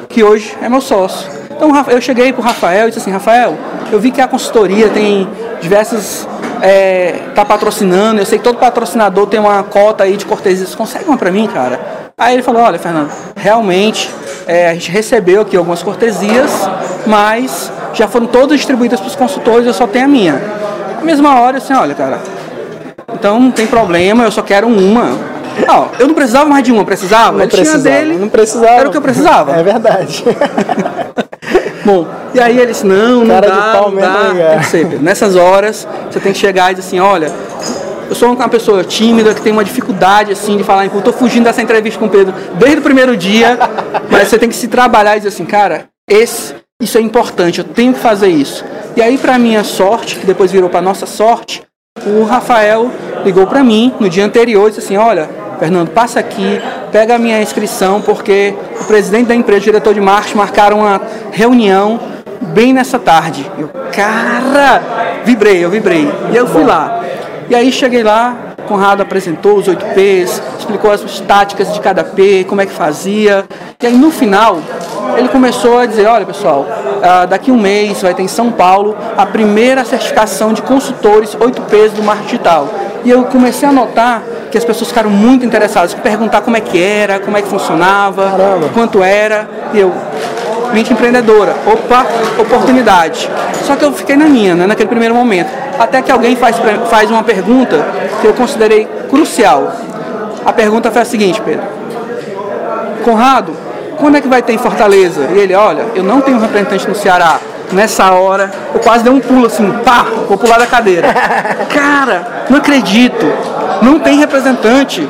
que 0.10 0.24
hoje 0.24 0.56
é 0.62 0.68
meu 0.68 0.82
sócio. 0.82 1.30
Então 1.52 1.72
eu 1.90 2.02
cheguei 2.02 2.32
para 2.34 2.42
o 2.42 2.44
Rafael 2.44 2.88
e 2.88 2.90
disse 2.90 3.00
assim, 3.00 3.12
Rafael, 3.12 3.58
eu 3.92 4.00
vi 4.00 4.12
que 4.12 4.22
a 4.22 4.28
consultoria 4.28 4.90
tem 4.90 5.28
diversas 5.62 6.28
é, 6.62 7.16
tá 7.34 7.46
patrocinando, 7.46 8.20
eu 8.20 8.26
sei 8.26 8.38
que 8.38 8.44
todo 8.44 8.58
patrocinador 8.58 9.28
tem 9.28 9.40
uma 9.40 9.64
cota 9.64 10.04
aí 10.04 10.18
de 10.18 10.26
cortesia, 10.26 10.66
você 10.66 10.76
consegue 10.76 11.06
uma 11.06 11.18
para 11.18 11.32
mim, 11.32 11.48
cara? 11.48 11.80
Aí 12.18 12.34
ele 12.34 12.44
falou, 12.44 12.62
olha, 12.62 12.78
Fernando, 12.78 13.10
realmente 13.36 14.10
é, 14.46 14.70
a 14.70 14.74
gente 14.74 14.92
recebeu 14.92 15.42
aqui 15.42 15.56
algumas 15.56 15.82
cortesias, 15.82 16.52
mas 17.06 17.72
já 17.94 18.08
foram 18.08 18.28
todas 18.28 18.58
distribuídas 18.58 19.00
para 19.00 19.08
os 19.08 19.16
consultores, 19.16 19.66
eu 19.66 19.74
só 19.74 19.88
tenho 19.88 20.06
a 20.06 20.08
minha. 20.08 20.42
Na 20.98 21.02
mesma 21.02 21.40
hora, 21.40 21.58
assim, 21.60 21.74
olha, 21.74 21.96
cara, 21.96 22.20
então 23.14 23.40
não 23.40 23.52
tem 23.52 23.68
problema, 23.68 24.24
eu 24.24 24.32
só 24.32 24.42
quero 24.42 24.68
uma. 24.68 25.40
Não, 25.66 25.90
eu 25.98 26.08
não 26.08 26.14
precisava 26.14 26.50
mais 26.50 26.64
de 26.64 26.72
uma, 26.72 26.86
precisava? 26.86 27.38
Não 27.38 27.48
precisava, 27.48 27.84
dele, 27.84 28.18
não 28.18 28.30
precisava. 28.30 28.72
Era 28.72 28.88
o 28.88 28.92
que 28.92 28.98
eu 28.98 29.02
precisava. 29.02 29.54
É 29.54 29.64
verdade. 29.64 30.24
Bom, 31.90 32.08
e 32.36 32.40
aí 32.40 32.60
eles, 32.60 32.84
não, 32.84 33.26
não 33.26 33.28
Cara 33.28 33.48
dá, 33.48 33.82
não 33.82 33.96
dá. 33.96 34.02
cara? 34.02 34.50
Tem 34.52 34.60
que 34.60 34.66
ser, 34.68 34.88
Pedro. 34.88 35.04
Nessas 35.04 35.36
horas, 35.36 35.88
você 36.10 36.20
tem 36.20 36.32
que 36.32 36.38
chegar 36.38 36.72
e 36.72 36.76
dizer 36.76 36.88
assim, 36.88 37.00
olha, 37.00 37.32
eu 38.08 38.14
sou 38.14 38.32
uma 38.32 38.48
pessoa 38.48 38.84
tímida, 38.84 39.34
que 39.34 39.42
tem 39.42 39.52
uma 39.52 39.64
dificuldade, 39.64 40.32
assim, 40.32 40.56
de 40.56 40.64
falar, 40.64 40.86
eu 40.86 41.02
tô 41.02 41.12
fugindo 41.12 41.46
dessa 41.46 41.64
entrevista 41.64 42.00
com 42.00 42.06
o 42.06 42.10
Pedro 42.10 42.32
desde 42.60 42.78
o 42.78 42.82
primeiro 42.84 43.18
dia, 43.18 43.58
mas 44.12 44.28
você 44.28 44.38
tem 44.38 44.48
que 44.48 44.56
se 44.56 44.68
trabalhar 44.68 45.16
e 45.16 45.20
dizer 45.20 45.30
assim, 45.30 45.46
cara, 45.46 45.86
esse, 46.08 46.54
isso 46.80 46.96
é 46.96 47.02
importante, 47.02 47.58
eu 47.58 47.66
tenho 47.66 47.92
que 47.92 48.00
fazer 48.00 48.28
isso. 48.28 48.64
E 48.96 49.02
aí, 49.02 49.18
para 49.18 49.40
minha 49.40 49.64
sorte, 49.64 50.16
que 50.16 50.28
depois 50.28 50.52
virou 50.52 50.70
para 50.70 50.84
nossa 50.84 51.08
sorte, 51.08 51.64
o 52.06 52.24
Rafael 52.24 52.92
ligou 53.26 53.48
para 53.48 53.64
mim 53.64 53.94
no 54.00 54.08
dia 54.08 54.26
anterior 54.26 54.68
e 54.68 54.72
disse 54.72 54.86
assim, 54.86 54.96
olha, 54.96 55.28
Fernando, 55.60 55.90
passa 55.90 56.20
aqui, 56.20 56.62
pega 56.92 57.16
a 57.16 57.20
minha 57.20 57.42
inscrição, 57.42 58.02
porque 58.02 58.54
o 58.82 58.86
presidente 58.86 59.28
da 59.28 59.36
empresa, 59.36 59.60
o 59.60 59.64
diretor 59.64 59.94
de 59.94 60.02
marketing, 60.02 60.38
marcaram 60.38 60.80
uma 60.80 61.02
reunião 61.32 62.00
bem 62.42 62.74
nessa 62.74 62.98
tarde. 62.98 63.50
Eu, 63.58 63.70
cara, 63.92 64.82
vibrei, 65.26 65.64
eu 65.64 65.70
vibrei. 65.70 66.10
E 66.32 66.36
eu 66.36 66.48
fui 66.48 66.64
lá. 66.64 67.04
E 67.50 67.56
aí 67.56 67.72
cheguei 67.72 68.04
lá, 68.04 68.50
Conrado 68.68 69.02
apresentou 69.02 69.58
os 69.58 69.68
8 69.68 69.86
P's, 69.96 70.42
explicou 70.60 70.92
as 70.92 71.20
táticas 71.22 71.74
de 71.74 71.80
cada 71.80 72.04
P, 72.04 72.46
como 72.48 72.62
é 72.62 72.66
que 72.66 72.72
fazia. 72.72 73.46
E 73.82 73.88
aí 73.88 73.98
no 73.98 74.12
final, 74.12 74.60
ele 75.18 75.28
começou 75.30 75.80
a 75.80 75.86
dizer, 75.88 76.06
olha 76.06 76.26
pessoal, 76.26 76.68
ah, 77.02 77.26
daqui 77.26 77.50
a 77.50 77.54
um 77.54 77.58
mês 77.58 78.02
vai 78.02 78.14
ter 78.14 78.22
em 78.22 78.28
São 78.28 78.52
Paulo 78.52 78.96
a 79.18 79.26
primeira 79.26 79.84
certificação 79.84 80.54
de 80.54 80.62
consultores 80.62 81.36
8 81.40 81.62
P's 81.64 81.94
do 81.94 82.04
marketing 82.04 82.28
digital. 82.28 82.68
E 83.04 83.10
eu 83.10 83.24
comecei 83.24 83.68
a 83.68 83.72
notar 83.72 84.22
que 84.52 84.58
as 84.58 84.66
pessoas 84.66 84.90
ficaram 84.90 85.10
muito 85.10 85.46
interessadas, 85.46 85.94
perguntar 85.94 86.42
como 86.42 86.58
é 86.58 86.60
que 86.60 86.82
era, 86.82 87.20
como 87.20 87.38
é 87.38 87.42
que 87.42 87.48
funcionava, 87.48 88.32
Caramba. 88.32 88.70
quanto 88.74 89.04
era. 89.04 89.48
E 89.74 89.80
eu, 89.80 89.94
mente 90.74 90.92
empreendedora, 90.92 91.56
opa, 91.66 92.06
oportunidade. 92.40 93.30
Só 93.64 93.76
que 93.76 93.86
eu 93.86 93.92
fiquei 93.94 94.16
na 94.16 94.26
minha, 94.26 94.56
né, 94.56 94.68
naquele 94.68 94.90
primeiro 94.90 95.16
momento. 95.16 95.50
Até 95.78 96.02
que 96.02 96.12
alguém 96.12 96.36
faz, 96.36 96.58
faz 96.90 97.10
uma 97.10 97.24
pergunta 97.24 97.86
que 98.22 98.28
eu 98.28 98.34
considerei 98.34 98.88
crucial. 99.10 99.72
A 100.46 100.52
pergunta 100.52 100.92
foi 100.92 101.02
a 101.02 101.06
seguinte, 101.06 101.42
Pedro. 101.42 101.66
Conrado, 103.04 103.56
quando 103.98 104.18
é 104.18 104.22
que 104.22 104.28
vai 104.28 104.42
ter 104.42 104.54
em 104.54 104.58
Fortaleza? 104.58 105.30
E 105.34 105.38
ele, 105.38 105.54
olha, 105.54 105.86
eu 105.96 106.04
não 106.04 106.22
tenho 106.22 106.40
representante 106.40 106.88
no 106.88 106.96
Ceará. 106.96 107.40
Nessa 107.72 108.12
hora, 108.12 108.52
eu 108.74 108.80
quase 108.80 109.04
dei 109.04 109.14
um 109.14 109.20
pulo 109.20 109.46
assim, 109.46 109.72
pá, 109.86 110.06
vou 110.28 110.38
pular 110.38 110.58
da 110.58 110.66
cadeira. 110.66 111.08
Cara, 111.70 112.46
não 112.50 112.58
acredito, 112.58 113.26
não 113.82 114.00
tem 114.00 114.18
representante. 114.18 115.08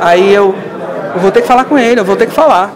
Aí 0.00 0.32
eu, 0.32 0.54
eu 1.14 1.20
vou 1.20 1.30
ter 1.30 1.40
que 1.40 1.48
falar 1.48 1.64
com 1.64 1.78
ele, 1.78 2.00
eu 2.00 2.04
vou 2.04 2.16
ter 2.16 2.26
que 2.26 2.34
falar. 2.34 2.72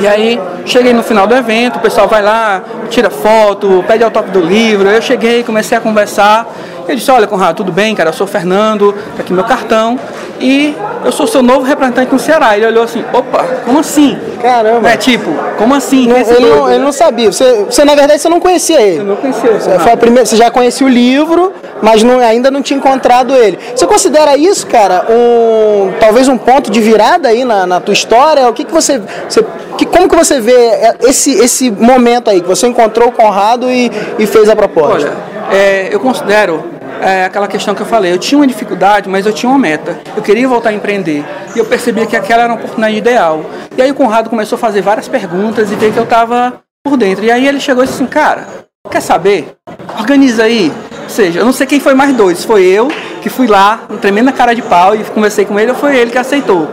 E 0.00 0.06
aí, 0.06 0.40
cheguei 0.66 0.92
no 0.92 1.02
final 1.02 1.26
do 1.26 1.34
evento, 1.34 1.76
o 1.76 1.80
pessoal 1.80 2.08
vai 2.08 2.22
lá, 2.22 2.62
tira 2.90 3.10
foto, 3.10 3.84
pede 3.86 4.02
autógrafo 4.02 4.38
do 4.38 4.44
livro. 4.44 4.88
Eu 4.88 5.00
cheguei, 5.00 5.42
comecei 5.42 5.76
a 5.76 5.80
conversar. 5.80 6.46
Ele 6.86 6.96
disse: 6.96 7.10
Olha, 7.10 7.26
Conrado, 7.26 7.56
tudo 7.56 7.72
bem, 7.72 7.94
cara? 7.94 8.10
Eu 8.10 8.12
sou 8.12 8.26
o 8.26 8.30
Fernando, 8.30 8.92
tá 9.16 9.22
aqui 9.22 9.32
meu 9.32 9.44
cartão. 9.44 9.98
E 10.40 10.74
eu 11.04 11.12
sou 11.12 11.26
seu 11.26 11.42
novo 11.42 11.62
representante 11.62 12.12
no 12.12 12.18
Ceará. 12.18 12.56
Ele 12.56 12.66
olhou 12.66 12.84
assim: 12.84 13.04
Opa, 13.12 13.44
como 13.64 13.78
assim? 13.78 14.18
Caramba. 14.42 14.90
É 14.90 14.96
tipo, 14.96 15.30
como 15.56 15.74
assim? 15.74 16.12
É 16.12 16.20
esse 16.20 16.32
Ele 16.32 16.50
não, 16.50 16.70
ele 16.70 16.84
não 16.84 16.92
sabia. 16.92 17.32
Você, 17.32 17.64
você, 17.64 17.84
na 17.84 17.94
verdade, 17.94 18.20
você 18.20 18.28
não 18.28 18.40
conhecia 18.40 18.80
ele. 18.82 18.98
Eu 18.98 19.04
não 19.04 19.16
conhecia 19.16 19.52
Você, 19.52 19.78
foi 19.78 19.92
a 19.92 19.96
primeira, 19.96 20.26
você 20.26 20.36
já 20.36 20.50
conhecia 20.50 20.86
o 20.86 20.90
livro, 20.90 21.52
mas 21.82 22.02
não- 22.02 22.18
ainda 22.18 22.50
não 22.50 22.60
tinha 22.60 22.76
encontrado 22.76 23.34
ele. 23.34 23.58
Você 23.74 23.86
considera 23.86 24.36
isso, 24.36 24.66
cara, 24.66 25.06
um 25.08 25.92
talvez 25.98 26.28
um 26.28 26.36
ponto 26.36 26.70
de 26.70 26.80
virada 26.80 27.28
aí 27.28 27.44
na, 27.44 27.66
na 27.66 27.80
tua 27.80 27.94
história? 27.94 28.48
O 28.48 28.52
que, 28.52 28.64
que 28.64 28.72
você, 28.72 29.00
você 29.28 29.42
que, 29.78 29.86
como 29.86 30.08
que 30.08 30.16
você 30.16 30.40
vê 30.40 30.92
esse, 31.02 31.32
esse 31.32 31.70
momento 31.70 32.28
aí 32.28 32.40
que 32.40 32.46
você 32.48 32.66
encontrou 32.66 33.08
o 33.08 33.12
Conrado 33.12 33.70
e, 33.70 33.90
e 34.18 34.26
fez 34.26 34.48
a 34.48 34.54
proposta? 34.56 35.08
Olha, 35.08 35.56
é, 35.56 35.88
eu 35.90 36.00
considero 36.00 36.73
é, 37.04 37.24
aquela 37.24 37.46
questão 37.46 37.74
que 37.74 37.82
eu 37.82 37.86
falei. 37.86 38.12
Eu 38.12 38.18
tinha 38.18 38.38
uma 38.38 38.46
dificuldade, 38.46 39.08
mas 39.08 39.26
eu 39.26 39.32
tinha 39.32 39.48
uma 39.50 39.58
meta. 39.58 39.98
Eu 40.16 40.22
queria 40.22 40.48
voltar 40.48 40.70
a 40.70 40.72
empreender. 40.72 41.24
E 41.54 41.58
eu 41.58 41.64
percebia 41.64 42.06
que 42.06 42.16
aquela 42.16 42.42
era 42.44 42.52
uma 42.52 42.58
oportunidade 42.58 42.96
ideal. 42.96 43.44
E 43.76 43.82
aí 43.82 43.90
o 43.90 43.94
Conrado 43.94 44.30
começou 44.30 44.56
a 44.56 44.58
fazer 44.58 44.80
várias 44.80 45.06
perguntas 45.08 45.70
e 45.70 45.74
ver 45.74 45.92
que 45.92 45.98
eu 45.98 46.04
estava 46.04 46.54
por 46.84 46.96
dentro. 46.96 47.24
E 47.24 47.30
aí 47.30 47.46
ele 47.46 47.60
chegou 47.60 47.82
e 47.84 47.86
disse 47.86 48.02
assim, 48.02 48.10
cara, 48.10 48.46
quer 48.90 49.00
saber? 49.00 49.54
Organiza 49.98 50.44
aí. 50.44 50.72
Ou 51.02 51.08
seja, 51.08 51.40
eu 51.40 51.44
não 51.44 51.52
sei 51.52 51.66
quem 51.66 51.80
foi 51.80 51.94
mais 51.94 52.14
dois. 52.14 52.38
Se 52.38 52.46
foi 52.46 52.62
eu, 52.64 52.88
que 53.22 53.28
fui 53.28 53.46
lá, 53.46 53.80
um 53.90 53.96
tremenda 53.96 54.32
cara 54.32 54.54
de 54.54 54.62
pau, 54.62 54.94
e 54.94 55.04
conversei 55.04 55.44
com 55.44 55.58
ele, 55.60 55.70
ou 55.70 55.76
foi 55.76 55.96
ele 55.96 56.10
que 56.10 56.18
aceitou. 56.18 56.68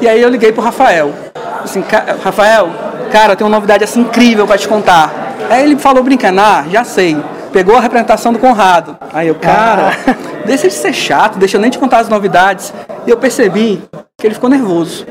E 0.00 0.08
aí 0.08 0.20
eu 0.22 0.28
liguei 0.28 0.52
pro 0.52 0.62
Rafael. 0.62 1.12
Assim, 1.62 1.82
"Ca- 1.82 2.16
Rafael, 2.24 2.70
cara, 3.12 3.36
tem 3.36 3.44
uma 3.46 3.54
novidade 3.54 3.84
assim 3.84 4.00
incrível 4.00 4.46
para 4.46 4.58
te 4.58 4.66
contar. 4.68 5.12
Aí 5.50 5.62
ele 5.64 5.76
falou 5.76 6.02
brincando, 6.02 6.40
ah, 6.40 6.64
já 6.70 6.82
sei. 6.84 7.16
Pegou 7.52 7.76
a 7.76 7.80
representação 7.80 8.32
do 8.32 8.38
Conrado. 8.38 8.96
Aí 9.12 9.28
eu, 9.28 9.34
cara, 9.34 9.96
deixa 10.46 10.68
de 10.68 10.74
ser 10.74 10.92
chato, 10.92 11.38
deixa 11.38 11.56
eu 11.56 11.60
nem 11.60 11.70
te 11.70 11.78
contar 11.78 11.98
as 11.98 12.08
novidades. 12.08 12.72
E 13.06 13.10
eu 13.10 13.16
percebi 13.18 13.82
que 14.18 14.26
ele 14.26 14.34
ficou 14.34 14.48
nervoso. 14.48 15.06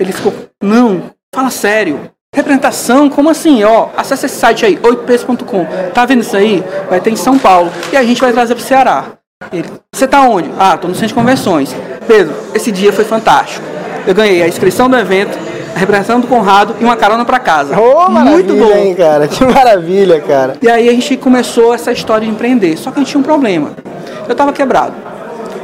Ele 0.00 0.12
ficou, 0.12 0.32
não, 0.62 1.10
fala 1.34 1.50
sério. 1.50 2.10
Representação, 2.34 3.08
como 3.08 3.30
assim? 3.30 3.62
Ó, 3.64 3.88
acessa 3.96 4.26
esse 4.26 4.36
site 4.36 4.66
aí, 4.66 4.76
8ps.com. 4.76 5.66
Tá 5.92 6.04
vendo 6.04 6.22
isso 6.22 6.36
aí? 6.36 6.64
Vai 6.88 7.00
ter 7.00 7.10
em 7.10 7.16
São 7.16 7.38
Paulo. 7.38 7.72
E 7.92 7.96
a 7.96 8.02
gente 8.02 8.20
vai 8.20 8.32
trazer 8.32 8.54
pro 8.54 8.64
Ceará. 8.64 9.04
Ele, 9.52 9.68
você 9.94 10.06
tá 10.06 10.22
onde? 10.22 10.50
Ah, 10.58 10.76
tô 10.76 10.88
no 10.88 10.94
centro 10.94 11.08
de 11.08 11.14
convenções. 11.14 11.74
Pedro, 12.06 12.34
esse 12.54 12.72
dia 12.72 12.92
foi 12.92 13.04
fantástico. 13.04 13.64
Eu 14.06 14.14
ganhei 14.14 14.42
a 14.42 14.48
inscrição 14.48 14.88
do 14.88 14.96
evento, 14.96 15.38
a 15.74 15.78
representação 15.78 16.20
do 16.20 16.26
Conrado 16.26 16.76
e 16.80 16.84
uma 16.84 16.96
carona 16.96 17.24
para 17.24 17.38
casa. 17.38 17.74
Maravilha, 18.08 18.30
Muito 18.30 18.54
bom. 18.54 18.72
hein, 18.76 18.94
cara? 18.94 19.26
Que 19.26 19.44
maravilha, 19.44 20.20
cara. 20.20 20.56
E 20.62 20.68
aí 20.70 20.88
a 20.88 20.92
gente 20.92 21.16
começou 21.16 21.74
essa 21.74 21.90
história 21.92 22.26
de 22.26 22.32
empreender. 22.32 22.76
Só 22.76 22.90
que 22.90 22.98
a 22.98 23.02
gente 23.02 23.10
tinha 23.10 23.20
um 23.20 23.24
problema. 23.24 23.72
Eu 24.26 24.32
estava 24.32 24.52
quebrado. 24.52 24.94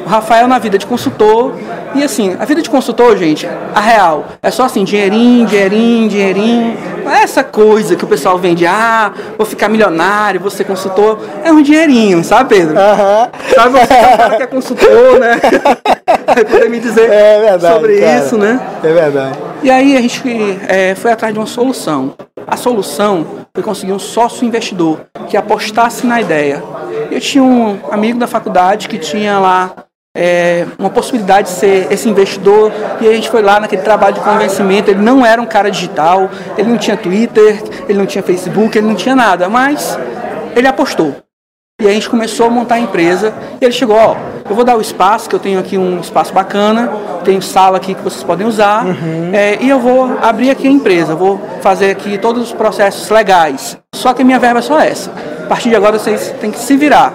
O 0.04 0.08
Rafael 0.08 0.48
na 0.48 0.58
vida 0.58 0.78
de 0.78 0.86
consultor. 0.86 1.54
E 1.94 2.04
assim, 2.04 2.36
a 2.38 2.44
vida 2.44 2.62
de 2.62 2.70
consultor, 2.70 3.16
gente, 3.16 3.48
a 3.74 3.80
real, 3.80 4.26
é 4.42 4.50
só 4.50 4.64
assim, 4.64 4.84
dinheirinho, 4.84 5.46
dinheirinho, 5.46 6.08
dinheirinho. 6.08 6.76
Não 7.04 7.10
é 7.10 7.22
essa 7.22 7.42
coisa 7.42 7.96
que 7.96 8.04
o 8.04 8.06
pessoal 8.06 8.38
vende, 8.38 8.64
ah, 8.66 9.12
vou 9.36 9.44
ficar 9.44 9.68
milionário, 9.68 10.38
vou 10.40 10.50
ser 10.50 10.64
consultor. 10.64 11.18
É 11.42 11.50
um 11.50 11.60
dinheirinho, 11.62 12.22
sabe, 12.22 12.54
Pedro? 12.54 12.78
Aham. 12.78 13.28
Sabe 13.54 13.70
você 13.72 13.94
é 13.94 14.14
um 14.14 14.16
cara 14.16 14.36
que 14.36 14.42
é 14.42 14.46
consultor, 14.46 15.18
né? 15.18 15.40
Vai 16.26 16.44
poder 16.44 16.70
me 16.70 16.78
dizer 16.78 17.10
É 17.10 17.40
verdade. 17.40 17.74
sobre 17.74 17.98
cara. 18.00 18.18
isso, 18.18 18.38
né? 18.38 18.60
É 18.84 18.92
verdade. 18.92 19.38
E 19.62 19.70
aí 19.70 19.96
a 19.96 20.00
gente 20.00 20.22
é, 20.68 20.94
foi 20.94 21.10
atrás 21.10 21.34
de 21.34 21.40
uma 21.40 21.46
solução. 21.46 22.14
A 22.46 22.56
solução 22.56 23.26
foi 23.52 23.62
conseguir 23.62 23.92
um 23.92 23.98
sócio 23.98 24.46
investidor 24.46 25.00
que 25.28 25.36
apostasse 25.36 26.06
na 26.06 26.20
ideia. 26.20 26.62
Eu 27.10 27.20
tinha 27.20 27.42
um 27.42 27.78
amigo 27.90 28.18
da 28.18 28.26
faculdade 28.26 28.88
que 28.88 28.98
tinha 28.98 29.38
lá 29.38 29.72
é, 30.16 30.66
uma 30.78 30.90
possibilidade 30.90 31.48
de 31.48 31.54
ser 31.54 31.86
esse 31.90 32.08
investidor 32.08 32.72
e 33.00 33.08
a 33.08 33.12
gente 33.12 33.30
foi 33.30 33.42
lá 33.42 33.60
naquele 33.60 33.82
trabalho 33.82 34.14
de 34.14 34.20
convencimento. 34.20 34.90
Ele 34.90 35.00
não 35.00 35.24
era 35.24 35.40
um 35.40 35.46
cara 35.46 35.70
digital, 35.70 36.30
ele 36.56 36.68
não 36.68 36.78
tinha 36.78 36.96
Twitter, 36.96 37.62
ele 37.88 37.98
não 37.98 38.06
tinha 38.06 38.22
Facebook, 38.22 38.76
ele 38.76 38.86
não 38.86 38.94
tinha 38.94 39.14
nada, 39.14 39.48
mas 39.48 39.98
ele 40.56 40.66
apostou. 40.66 41.14
E 41.80 41.88
a 41.88 41.92
gente 41.92 42.10
começou 42.10 42.46
a 42.46 42.50
montar 42.50 42.74
a 42.74 42.80
empresa. 42.80 43.32
E 43.58 43.64
ele 43.64 43.72
chegou, 43.72 43.96
ó, 43.96 44.14
eu 44.48 44.54
vou 44.54 44.64
dar 44.64 44.76
o 44.76 44.82
espaço, 44.82 45.30
que 45.30 45.34
eu 45.34 45.38
tenho 45.38 45.58
aqui 45.58 45.78
um 45.78 45.98
espaço 46.00 46.32
bacana, 46.32 46.90
tenho 47.24 47.40
sala 47.40 47.78
aqui 47.78 47.94
que 47.94 48.02
vocês 48.02 48.22
podem 48.22 48.46
usar, 48.46 48.84
é, 49.32 49.56
e 49.60 49.68
eu 49.68 49.78
vou 49.78 50.18
abrir 50.20 50.50
aqui 50.50 50.68
a 50.68 50.70
empresa, 50.70 51.14
vou 51.14 51.40
fazer 51.62 51.90
aqui 51.90 52.18
todos 52.18 52.42
os 52.42 52.52
processos 52.52 53.08
legais. 53.08 53.78
Só 53.94 54.12
que 54.12 54.20
a 54.20 54.24
minha 54.24 54.38
verba 54.38 54.58
é 54.58 54.62
só 54.62 54.78
essa. 54.78 55.10
A 55.44 55.46
partir 55.46 55.70
de 55.70 55.76
agora 55.76 55.98
vocês 55.98 56.34
têm 56.40 56.50
que 56.50 56.58
se 56.58 56.76
virar. 56.76 57.14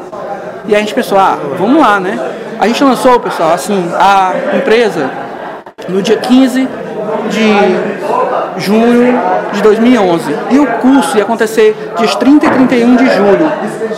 E 0.67 0.75
a 0.75 0.79
gente 0.79 0.95
pensou, 0.95 1.19
ah, 1.19 1.37
vamos 1.59 1.79
lá, 1.79 1.99
né? 1.99 2.34
A 2.59 2.67
gente 2.67 2.83
lançou, 2.83 3.19
pessoal, 3.19 3.53
assim, 3.53 3.91
a 3.93 4.33
empresa 4.57 5.09
no 5.89 6.01
dia 6.01 6.17
15 6.17 6.67
de 7.29 7.49
junho 8.57 9.19
de 9.53 9.61
2011. 9.61 10.35
E 10.51 10.59
o 10.59 10.65
curso 10.65 11.17
ia 11.17 11.23
acontecer 11.23 11.75
dias 11.97 12.15
30 12.15 12.45
e 12.45 12.49
31 12.49 12.95
de 12.95 13.05
julho. 13.05 13.51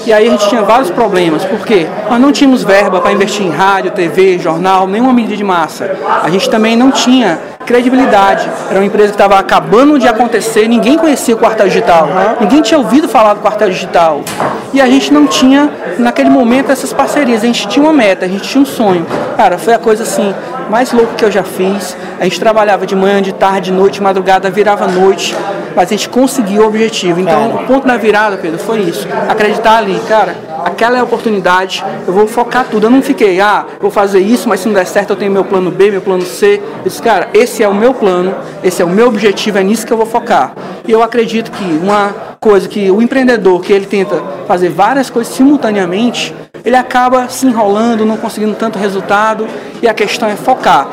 E 0.06 0.14
aí 0.14 0.28
a 0.28 0.32
gente 0.32 0.48
tinha 0.48 0.62
vários 0.62 0.90
problemas, 0.90 1.44
porque 1.46 1.88
nós 2.10 2.20
não 2.20 2.32
tínhamos 2.32 2.64
verba 2.64 3.02
para 3.02 3.12
investir 3.12 3.46
em 3.46 3.50
rádio, 3.50 3.92
TV, 3.92 4.40
jornal, 4.40 4.88
nenhuma 4.88 5.14
mídia 5.14 5.36
de 5.36 5.44
massa. 5.44 5.92
A 6.24 6.30
gente 6.30 6.50
também 6.50 6.76
não 6.76 6.92
tinha 6.92 7.40
credibilidade. 7.66 8.50
Era 8.70 8.80
uma 8.80 8.86
empresa 8.86 9.10
que 9.10 9.16
estava 9.16 9.38
acabando 9.38 10.00
de 10.00 10.08
acontecer, 10.08 10.68
ninguém 10.68 10.98
conhecia 10.98 11.36
o 11.36 11.38
quartel 11.38 11.68
digital, 11.68 12.08
ninguém 12.40 12.62
tinha 12.62 12.78
ouvido 12.78 13.10
falar 13.10 13.34
do 13.34 13.42
quartel 13.42 13.70
digital. 13.70 14.22
E 14.74 14.80
a 14.80 14.88
gente 14.88 15.14
não 15.14 15.28
tinha, 15.28 15.70
naquele 16.00 16.30
momento, 16.30 16.72
essas 16.72 16.94
parcerias. 16.94 17.44
A 17.44 17.46
gente 17.46 17.68
tinha 17.68 17.84
uma 17.84 17.94
meta, 17.94 18.26
a 18.26 18.30
gente 18.30 18.48
tinha 18.48 18.62
um 18.62 18.66
sonho. 18.66 19.06
Cara, 19.36 19.58
foi 19.58 19.74
a 19.74 19.80
coisa 19.80 20.04
assim 20.04 20.34
mais 20.70 20.92
louca 20.92 21.14
que 21.16 21.26
eu 21.26 21.32
já 21.32 21.44
fiz. 21.44 21.96
A 22.20 22.24
gente 22.24 22.40
trabalhava 22.40 22.86
de 22.86 22.96
manhã, 22.96 23.22
de 23.22 23.34
tarde, 23.34 23.72
de 23.72 23.78
noite, 23.78 23.96
de 23.96 24.02
madrugada, 24.02 24.47
virava 24.50 24.88
noite, 24.88 25.36
mas 25.76 25.90
a 25.90 25.92
gente 25.92 26.10
conseguiu 26.10 26.64
o 26.64 26.68
objetivo. 26.68 27.20
Então, 27.20 27.56
o 27.56 27.66
ponto 27.66 27.88
da 27.88 27.98
virada, 27.98 28.38
Pedro, 28.38 28.60
foi 28.60 28.82
isso. 28.82 29.08
Acreditar 29.30 29.78
ali, 29.78 30.00
cara, 30.08 30.36
aquela 30.66 30.98
é 30.98 31.00
a 31.00 31.04
oportunidade, 31.04 31.84
eu 32.08 32.14
vou 32.14 32.28
focar 32.28 32.66
tudo. 32.70 32.88
Eu 32.88 32.90
não 32.90 33.02
fiquei, 33.02 33.40
ah, 33.40 33.66
vou 33.80 33.92
fazer 33.92 34.20
isso, 34.20 34.50
mas 34.50 34.60
se 34.60 34.68
não 34.68 34.74
der 34.74 34.86
certo, 34.86 35.12
eu 35.12 35.16
tenho 35.16 35.32
meu 35.32 35.46
plano 35.46 35.72
B, 35.72 35.92
meu 35.92 36.02
plano 36.02 36.24
C. 36.24 36.62
Eu 36.78 36.84
disse, 36.86 37.02
cara, 37.02 37.30
esse 37.34 37.64
é 37.64 37.68
o 37.68 37.74
meu 37.74 37.94
plano, 37.94 38.36
esse 38.64 38.82
é 38.82 38.86
o 38.86 38.90
meu 38.90 39.08
objetivo, 39.08 39.58
é 39.58 39.64
nisso 39.64 39.86
que 39.86 39.94
eu 39.94 39.98
vou 39.98 40.06
focar. 40.06 40.54
E 40.88 40.92
eu 40.92 41.04
acredito 41.04 41.52
que 41.52 41.64
uma 41.64 42.14
coisa 42.40 42.68
que 42.68 42.90
o 42.92 43.02
empreendedor 43.02 43.62
que 43.62 43.74
ele 43.74 43.86
tenta 43.86 44.22
fazer 44.48 44.70
várias 44.70 45.10
coisas 45.10 45.34
simultaneamente, 45.34 46.34
ele 46.64 46.76
acaba 46.76 47.30
se 47.30 47.46
enrolando, 47.46 48.06
não 48.06 48.18
conseguindo 48.18 48.54
tanto 48.56 48.80
resultado, 48.80 49.48
e 49.82 49.88
a 49.88 49.94
questão 49.94 50.28
é 50.28 50.36
focar. 50.36 50.88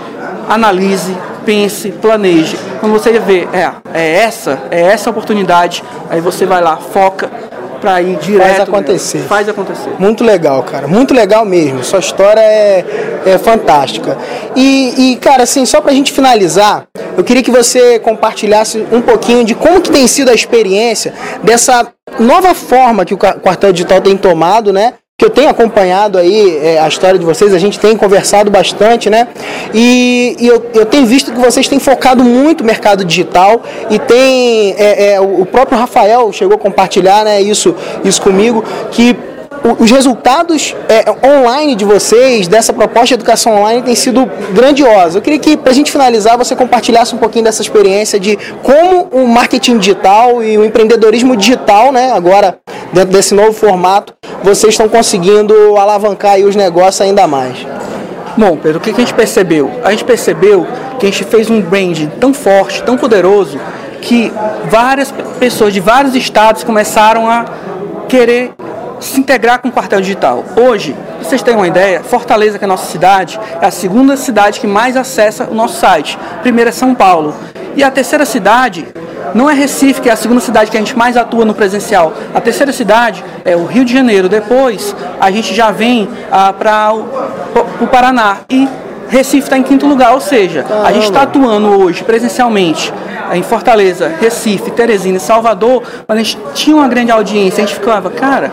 Analise, 0.49 1.17
pense, 1.45 1.91
planeje. 1.93 2.57
Quando 2.81 2.93
você 2.93 3.19
vê, 3.19 3.49
é, 3.53 3.71
é 3.93 4.17
essa, 4.17 4.63
é 4.71 4.81
essa 4.81 5.11
oportunidade, 5.11 5.83
aí 6.11 6.21
você 6.21 6.47
vai 6.47 6.63
lá, 6.63 6.77
foca 6.77 7.31
para 7.85 8.01
ir 8.01 8.17
direto. 8.17 8.47
Faz 8.47 8.61
acontecer. 8.61 9.17
Mesmo. 9.19 9.29
Faz 9.29 9.49
acontecer. 9.49 9.91
Muito 9.99 10.25
legal, 10.25 10.63
cara. 10.63 10.89
Muito 10.89 11.13
legal 11.13 11.45
mesmo. 11.45 11.85
Sua 11.85 11.99
história 11.99 12.41
é, 12.41 12.85
é 13.27 13.39
fantástica. 13.39 14.17
E, 14.57 15.13
e, 15.13 15.17
cara, 15.17 15.43
assim, 15.43 15.67
só 15.67 15.83
pra 15.83 15.93
gente 15.93 16.11
finalizar, 16.11 16.87
eu 17.17 17.23
queria 17.23 17.43
que 17.43 17.51
você 17.51 17.99
compartilhasse 17.99 18.87
um 18.91 19.03
pouquinho 19.03 19.45
de 19.45 19.55
como 19.55 19.83
que 19.83 19.91
tem 19.91 20.07
sido 20.07 20.31
a 20.31 20.35
experiência 20.35 21.13
dessa 21.43 21.87
nova 22.19 22.55
forma 22.55 23.05
que 23.05 23.13
o 23.13 23.19
quartel 23.19 23.73
digital 23.73 24.01
tem 24.01 24.17
tomado, 24.17 24.73
né? 24.73 24.95
Que 25.17 25.25
eu 25.25 25.31
tenho 25.31 25.49
acompanhado 25.49 26.19
aí 26.19 26.59
é, 26.59 26.81
a 26.81 26.89
história 26.89 27.17
de 27.17 27.25
vocês, 27.25 27.55
a 27.55 27.59
gente 27.59 27.79
tem 27.79 27.97
conversado 27.97 28.51
bastante, 28.51 29.09
né? 29.09 29.29
E, 29.73 30.37
e 30.41 30.47
eu, 30.49 30.71
eu, 30.75 30.85
tenho 30.87 31.07
visto 31.07 31.31
que 31.31 31.39
vocês 31.39 31.69
têm 31.69 31.79
focado 31.79 32.25
muito 32.25 32.63
no 32.63 32.67
mercado 32.67 33.05
digital 33.05 33.63
e 33.91 33.99
tem 34.01 34.75
é, 34.77 35.13
é, 35.13 35.21
o 35.21 35.47
próprio 35.47 35.79
Rafael 35.79 36.33
chegou 36.33 36.57
a 36.57 36.59
compartilhar 36.59 37.25
né, 37.25 37.41
isso, 37.41 37.77
isso 38.05 38.21
comigo, 38.21 38.65
que 38.91 39.17
os 39.79 39.91
resultados 39.91 40.75
é, 40.89 41.05
online 41.27 41.75
de 41.75 41.85
vocês, 41.85 42.49
dessa 42.49 42.73
proposta 42.73 43.07
de 43.07 43.15
educação 43.15 43.57
online, 43.57 43.83
tem 43.83 43.95
sido 43.95 44.29
grandiosos. 44.53 45.15
Eu 45.15 45.23
queria 45.23 45.39
que, 45.39 45.57
para 45.57 45.71
a 45.71 45.75
gente 45.75 45.91
finalizar, 45.91 46.37
você 46.37 46.55
compartilhasse 46.55 47.15
um 47.15 47.19
pouquinho 47.19 47.45
dessa 47.45 47.63
experiência 47.63 48.19
de 48.21 48.37
como 48.63 49.09
o 49.13 49.27
marketing 49.27 49.79
digital 49.79 50.43
e 50.43 50.59
o 50.59 50.65
empreendedorismo 50.65 51.37
digital, 51.37 51.93
né, 51.93 52.13
agora 52.13 52.59
dentro 52.95 53.13
desse 53.13 53.35
novo 53.35 53.53
formato, 53.53 54.15
vocês 54.43 54.73
estão 54.73 54.89
conseguindo 54.89 55.77
alavancar 55.77 56.39
os 56.39 56.55
negócios 56.55 57.01
ainda 57.01 57.27
mais. 57.27 57.67
Bom, 58.37 58.57
Pedro, 58.57 58.79
o 58.79 58.81
que 58.81 58.91
a 58.91 58.95
gente 58.95 59.13
percebeu? 59.13 59.71
A 59.83 59.91
gente 59.91 60.05
percebeu 60.05 60.67
que 60.99 61.07
a 61.07 61.11
gente 61.11 61.25
fez 61.25 61.51
um 61.51 61.61
brand 61.61 62.09
tão 62.21 62.33
forte, 62.33 62.83
tão 62.85 62.97
poderoso, 62.97 63.59
que 64.01 64.33
várias 64.67 65.13
pessoas 65.41 65.73
de 65.73 65.81
vários 65.81 66.15
estados 66.15 66.63
começaram 66.63 67.29
a 67.29 67.45
querer 68.09 68.53
se 69.01 69.19
integrar 69.19 69.61
com 69.61 69.69
o 69.69 69.73
quartel 69.73 70.01
digital. 70.01 70.45
Hoje, 70.57 70.95
vocês 71.21 71.43
têm 71.43 71.57
uma 71.57 71.67
ideia, 71.67 72.03
Fortaleza, 72.03 72.59
que 72.59 72.65
é 72.65 72.67
a 72.67 72.69
nossa 72.69 72.87
cidade, 72.87 73.41
é 73.61 73.67
a 73.67 73.71
segunda 73.73 74.17
cidade 74.17 74.61
que 74.61 74.67
mais 74.67 74.97
acessa 74.97 75.49
o 75.51 75.55
nosso 75.55 75.81
site. 75.81 76.17
Primeira 76.43 76.71
é 76.71 76.73
São 76.73 76.95
Paulo. 76.95 77.35
E 77.77 77.83
a 77.83 77.91
terceira 77.91 78.25
cidade 78.25 78.87
não 79.35 79.49
é 79.49 79.55
Recife, 79.55 80.01
que 80.01 80.09
é 80.09 80.13
a 80.13 80.17
segunda 80.17 80.41
cidade 80.41 80.71
que 80.71 80.77
a 80.77 80.81
gente 80.81 80.97
mais 80.97 81.17
atua 81.17 81.45
no 81.45 81.55
presencial. 81.55 82.13
A 82.35 82.41
terceira 82.41 82.73
cidade 82.73 83.25
é 83.45 83.57
o 83.57 83.65
Rio 83.65 83.85
de 83.85 83.93
Janeiro. 83.93 84.29
Depois 84.29 84.95
a 85.21 85.31
gente 85.31 85.55
já 85.55 85.71
vem 85.71 86.09
ah, 86.31 86.53
para 86.53 86.93
o 86.93 87.87
Paraná. 87.87 88.39
E 88.51 88.69
Recife 89.09 89.45
está 89.45 89.57
em 89.57 89.63
quinto 89.63 89.87
lugar, 89.87 90.13
ou 90.13 90.21
seja, 90.21 90.65
a 90.85 90.93
gente 90.93 91.05
está 91.05 91.23
atuando 91.23 91.69
hoje 91.69 92.03
presencialmente 92.03 92.93
em 93.33 93.43
Fortaleza, 93.43 94.13
Recife, 94.21 94.71
Teresina 94.71 95.19
e 95.19 95.21
Salvador, 95.21 95.83
mas 96.07 96.19
a 96.19 96.23
gente 96.23 96.39
tinha 96.55 96.77
uma 96.77 96.89
grande 96.89 97.11
audiência, 97.11 97.63
a 97.63 97.67
gente 97.67 97.79
ficava, 97.79 98.11
cara, 98.11 98.51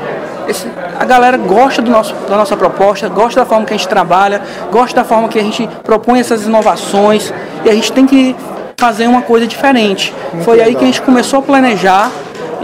esse, 0.47 0.67
a 0.99 1.05
galera 1.05 1.37
gosta 1.37 1.81
do 1.81 1.89
nosso, 1.89 2.13
da 2.29 2.37
nossa 2.37 2.55
proposta, 2.57 3.07
gosta 3.09 3.39
da 3.39 3.45
forma 3.45 3.65
que 3.65 3.73
a 3.73 3.77
gente 3.77 3.87
trabalha, 3.87 4.41
gosta 4.71 4.95
da 4.95 5.03
forma 5.03 5.27
que 5.27 5.39
a 5.39 5.43
gente 5.43 5.67
propõe 5.83 6.19
essas 6.19 6.45
inovações 6.45 7.33
e 7.63 7.69
a 7.69 7.73
gente 7.73 7.91
tem 7.91 8.05
que 8.05 8.35
fazer 8.81 9.05
uma 9.05 9.21
coisa 9.21 9.45
diferente. 9.45 10.11
Muito 10.33 10.43
Foi 10.43 10.57
legal. 10.57 10.69
aí 10.69 10.75
que 10.75 10.83
a 10.83 10.87
gente 10.87 11.03
começou 11.03 11.37
a 11.37 11.41
planejar 11.43 12.11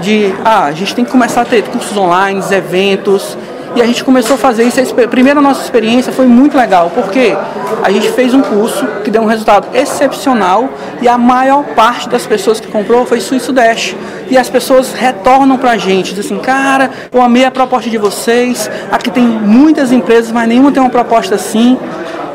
de, 0.01 0.33
ah, 0.43 0.65
a 0.65 0.71
gente 0.71 0.95
tem 0.95 1.05
que 1.05 1.11
começar 1.11 1.41
a 1.41 1.45
ter 1.45 1.61
cursos 1.61 1.95
online, 1.95 2.43
eventos, 2.51 3.37
e 3.75 3.81
a 3.83 3.85
gente 3.85 4.03
começou 4.03 4.33
a 4.33 4.37
fazer 4.39 4.63
isso. 4.63 4.79
A 4.79 5.07
primeira 5.07 5.39
nossa 5.39 5.61
experiência 5.61 6.11
foi 6.11 6.25
muito 6.25 6.57
legal, 6.57 6.91
porque 6.95 7.37
a 7.83 7.91
gente 7.91 8.11
fez 8.13 8.33
um 8.33 8.41
curso 8.41 8.83
que 9.03 9.11
deu 9.11 9.21
um 9.21 9.27
resultado 9.27 9.67
excepcional 9.75 10.67
e 10.99 11.07
a 11.07 11.19
maior 11.19 11.63
parte 11.75 12.09
das 12.09 12.25
pessoas 12.25 12.59
que 12.59 12.67
comprou 12.67 13.05
foi 13.05 13.19
sul 13.19 13.37
e 13.37 13.39
sudeste. 13.39 13.95
E 14.27 14.37
as 14.39 14.49
pessoas 14.49 14.93
retornam 14.93 15.55
pra 15.59 15.77
gente, 15.77 16.15
dizem 16.15 16.37
assim, 16.37 16.43
cara, 16.43 16.89
eu 17.11 17.21
amei 17.21 17.45
a 17.45 17.51
proposta 17.51 17.91
de 17.91 17.97
vocês, 17.99 18.67
aqui 18.91 19.11
tem 19.11 19.23
muitas 19.23 19.91
empresas, 19.91 20.31
mas 20.31 20.47
nenhuma 20.47 20.71
tem 20.71 20.81
uma 20.81 20.89
proposta 20.89 21.35
assim. 21.35 21.77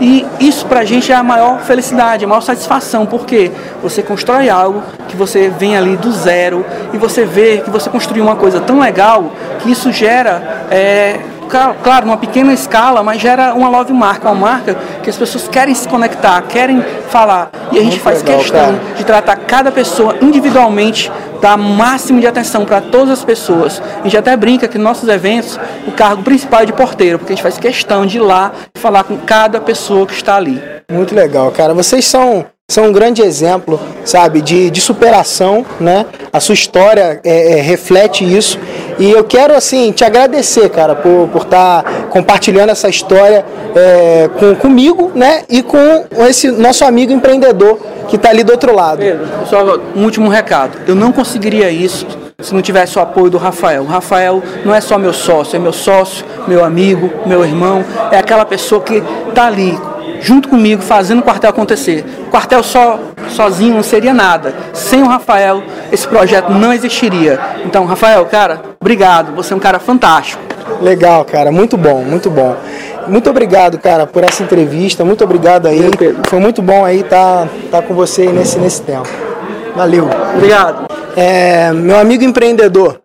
E 0.02 0.26
isso 0.40 0.66
para 0.66 0.80
a 0.80 0.84
gente 0.84 1.12
é 1.12 1.14
a 1.14 1.22
maior 1.22 1.60
felicidade, 1.60 2.24
a 2.24 2.28
maior 2.28 2.40
satisfação, 2.40 3.06
porque 3.06 3.52
você 3.80 4.02
constrói 4.02 4.50
algo 4.50 4.82
que 5.06 5.14
você 5.16 5.48
vem 5.48 5.76
ali 5.76 5.96
do 5.96 6.10
zero 6.10 6.66
e 6.92 6.98
você 6.98 7.24
vê 7.24 7.58
que 7.58 7.70
você 7.70 7.88
construiu 7.88 8.24
uma 8.24 8.34
coisa 8.34 8.60
tão 8.60 8.80
legal 8.80 9.30
que 9.60 9.70
isso 9.70 9.92
gera 9.92 10.66
é, 10.72 11.20
claro, 11.82 12.06
numa 12.06 12.16
pequena 12.16 12.52
escala, 12.52 13.02
mas 13.02 13.20
gera 13.20 13.54
uma 13.54 13.68
love 13.68 13.92
marca, 13.92 14.30
uma 14.30 14.34
marca 14.34 14.74
que 15.02 15.10
as 15.10 15.16
pessoas 15.16 15.48
querem 15.48 15.74
se 15.74 15.86
conectar, 15.86 16.40
querem 16.42 16.82
falar. 17.08 17.50
E 17.70 17.78
a 17.78 17.82
gente 17.82 17.92
Muito 17.92 18.02
faz 18.02 18.22
legal, 18.22 18.38
questão 18.40 18.66
cara. 18.78 18.94
de 18.96 19.04
tratar 19.04 19.36
cada 19.36 19.70
pessoa 19.70 20.16
individualmente, 20.20 21.10
dar 21.40 21.56
máximo 21.56 22.20
de 22.20 22.26
atenção 22.26 22.64
para 22.64 22.80
todas 22.80 23.10
as 23.10 23.24
pessoas. 23.24 23.82
A 24.00 24.04
gente 24.04 24.16
até 24.16 24.36
brinca 24.36 24.66
que 24.66 24.78
nos 24.78 24.84
nossos 24.84 25.08
eventos 25.08 25.58
o 25.86 25.92
cargo 25.92 26.22
principal 26.22 26.60
é 26.62 26.66
de 26.66 26.72
porteiro, 26.72 27.18
porque 27.18 27.32
a 27.32 27.36
gente 27.36 27.42
faz 27.42 27.58
questão 27.58 28.06
de 28.06 28.18
ir 28.18 28.20
lá 28.20 28.52
e 28.74 28.78
falar 28.78 29.04
com 29.04 29.16
cada 29.18 29.60
pessoa 29.60 30.06
que 30.06 30.14
está 30.14 30.36
ali. 30.36 30.62
Muito 30.90 31.14
legal, 31.14 31.50
cara. 31.50 31.74
Vocês 31.74 32.04
são 32.04 32.44
são 32.72 32.86
um 32.86 32.92
grande 32.92 33.20
exemplo, 33.20 33.78
sabe, 34.02 34.40
de, 34.40 34.70
de 34.70 34.80
superação, 34.80 35.62
né? 35.78 36.06
A 36.32 36.40
sua 36.40 36.54
história 36.54 37.20
é, 37.22 37.58
é, 37.58 37.60
reflete 37.60 38.24
isso. 38.24 38.58
E 38.98 39.10
eu 39.10 39.24
quero, 39.24 39.54
assim, 39.54 39.92
te 39.92 40.02
agradecer, 40.04 40.70
cara, 40.70 40.94
por 40.94 41.24
estar 41.24 41.32
por 41.32 41.44
tá 41.44 41.84
compartilhando 42.08 42.70
essa 42.70 42.88
história 42.88 43.44
é, 43.76 44.30
com, 44.38 44.54
comigo, 44.54 45.12
né? 45.14 45.42
E 45.50 45.62
com 45.62 46.06
esse 46.26 46.50
nosso 46.50 46.82
amigo 46.82 47.12
empreendedor 47.12 47.78
que 48.08 48.16
está 48.16 48.30
ali 48.30 48.42
do 48.42 48.52
outro 48.52 48.74
lado. 48.74 49.00
Pedro, 49.00 49.28
só 49.50 49.78
um 49.94 50.04
último 50.04 50.30
recado. 50.30 50.78
Eu 50.88 50.94
não 50.94 51.12
conseguiria 51.12 51.70
isso 51.70 52.06
se 52.40 52.54
não 52.54 52.62
tivesse 52.62 52.98
o 52.98 53.02
apoio 53.02 53.28
do 53.28 53.36
Rafael. 53.36 53.82
O 53.82 53.86
Rafael 53.86 54.42
não 54.64 54.74
é 54.74 54.80
só 54.80 54.96
meu 54.96 55.12
sócio, 55.12 55.56
é 55.56 55.58
meu 55.58 55.74
sócio, 55.74 56.24
meu 56.48 56.64
amigo, 56.64 57.10
meu 57.26 57.44
irmão, 57.44 57.84
é 58.10 58.16
aquela 58.16 58.46
pessoa 58.46 58.80
que 58.80 59.02
está 59.28 59.46
ali 59.46 59.78
junto 60.22 60.48
comigo, 60.48 60.80
fazendo 60.80 61.18
o 61.18 61.22
quartel 61.22 61.50
acontecer. 61.50 62.04
Quartel 62.32 62.62
só, 62.62 62.98
sozinho 63.28 63.74
não 63.74 63.82
seria 63.82 64.14
nada. 64.14 64.54
Sem 64.72 65.02
o 65.02 65.06
Rafael, 65.06 65.62
esse 65.92 66.08
projeto 66.08 66.48
não 66.50 66.72
existiria. 66.72 67.38
Então, 67.66 67.84
Rafael, 67.84 68.24
cara, 68.24 68.62
obrigado. 68.80 69.34
Você 69.36 69.52
é 69.52 69.56
um 69.56 69.60
cara 69.60 69.78
fantástico. 69.78 70.42
Legal, 70.80 71.26
cara. 71.26 71.52
Muito 71.52 71.76
bom, 71.76 72.02
muito 72.02 72.30
bom. 72.30 72.56
Muito 73.06 73.28
obrigado, 73.28 73.78
cara, 73.78 74.06
por 74.06 74.24
essa 74.24 74.42
entrevista. 74.42 75.04
Muito 75.04 75.22
obrigado 75.22 75.66
aí. 75.66 75.82
Foi 76.26 76.40
muito 76.40 76.62
bom 76.62 76.86
aí 76.86 77.00
estar 77.00 77.42
tá, 77.42 77.48
tá 77.70 77.82
com 77.82 77.92
você 77.92 78.24
nesse, 78.32 78.58
nesse 78.58 78.80
tempo. 78.80 79.10
Valeu. 79.76 80.08
Obrigado. 80.34 80.86
É, 81.14 81.70
meu 81.72 81.98
amigo 81.98 82.24
empreendedor, 82.24 82.98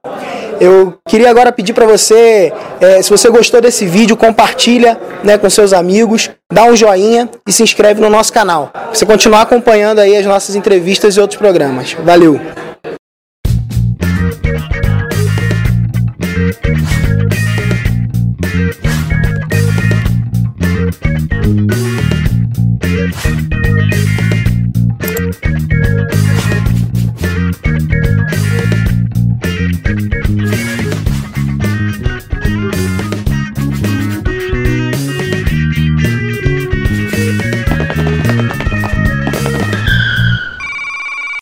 eu 0.60 0.96
queria 1.08 1.30
agora 1.30 1.52
pedir 1.52 1.74
para 1.74 1.86
você, 1.86 2.54
é, 2.80 3.02
se 3.02 3.10
você 3.10 3.30
gostou 3.30 3.62
desse 3.62 3.86
vídeo, 3.86 4.18
compartilha 4.18 5.00
né, 5.24 5.38
com 5.38 5.50
seus 5.50 5.74
amigos, 5.74 6.30
dá 6.52 6.64
um 6.64 6.76
joinha 6.76 7.30
e 7.48 7.52
se 7.52 7.64
inscreve 7.64 8.02
no 8.02 8.10
nosso 8.10 8.34
canal. 8.34 8.72
Você 8.94 9.06
continuar 9.06 9.42
acompanhando 9.42 10.00
aí 10.00 10.16
as 10.16 10.26
nossas 10.26 10.56
entrevistas 10.56 11.16
e 11.16 11.20
outros 11.20 11.38
programas. 11.38 11.94
Valeu! 11.94 12.40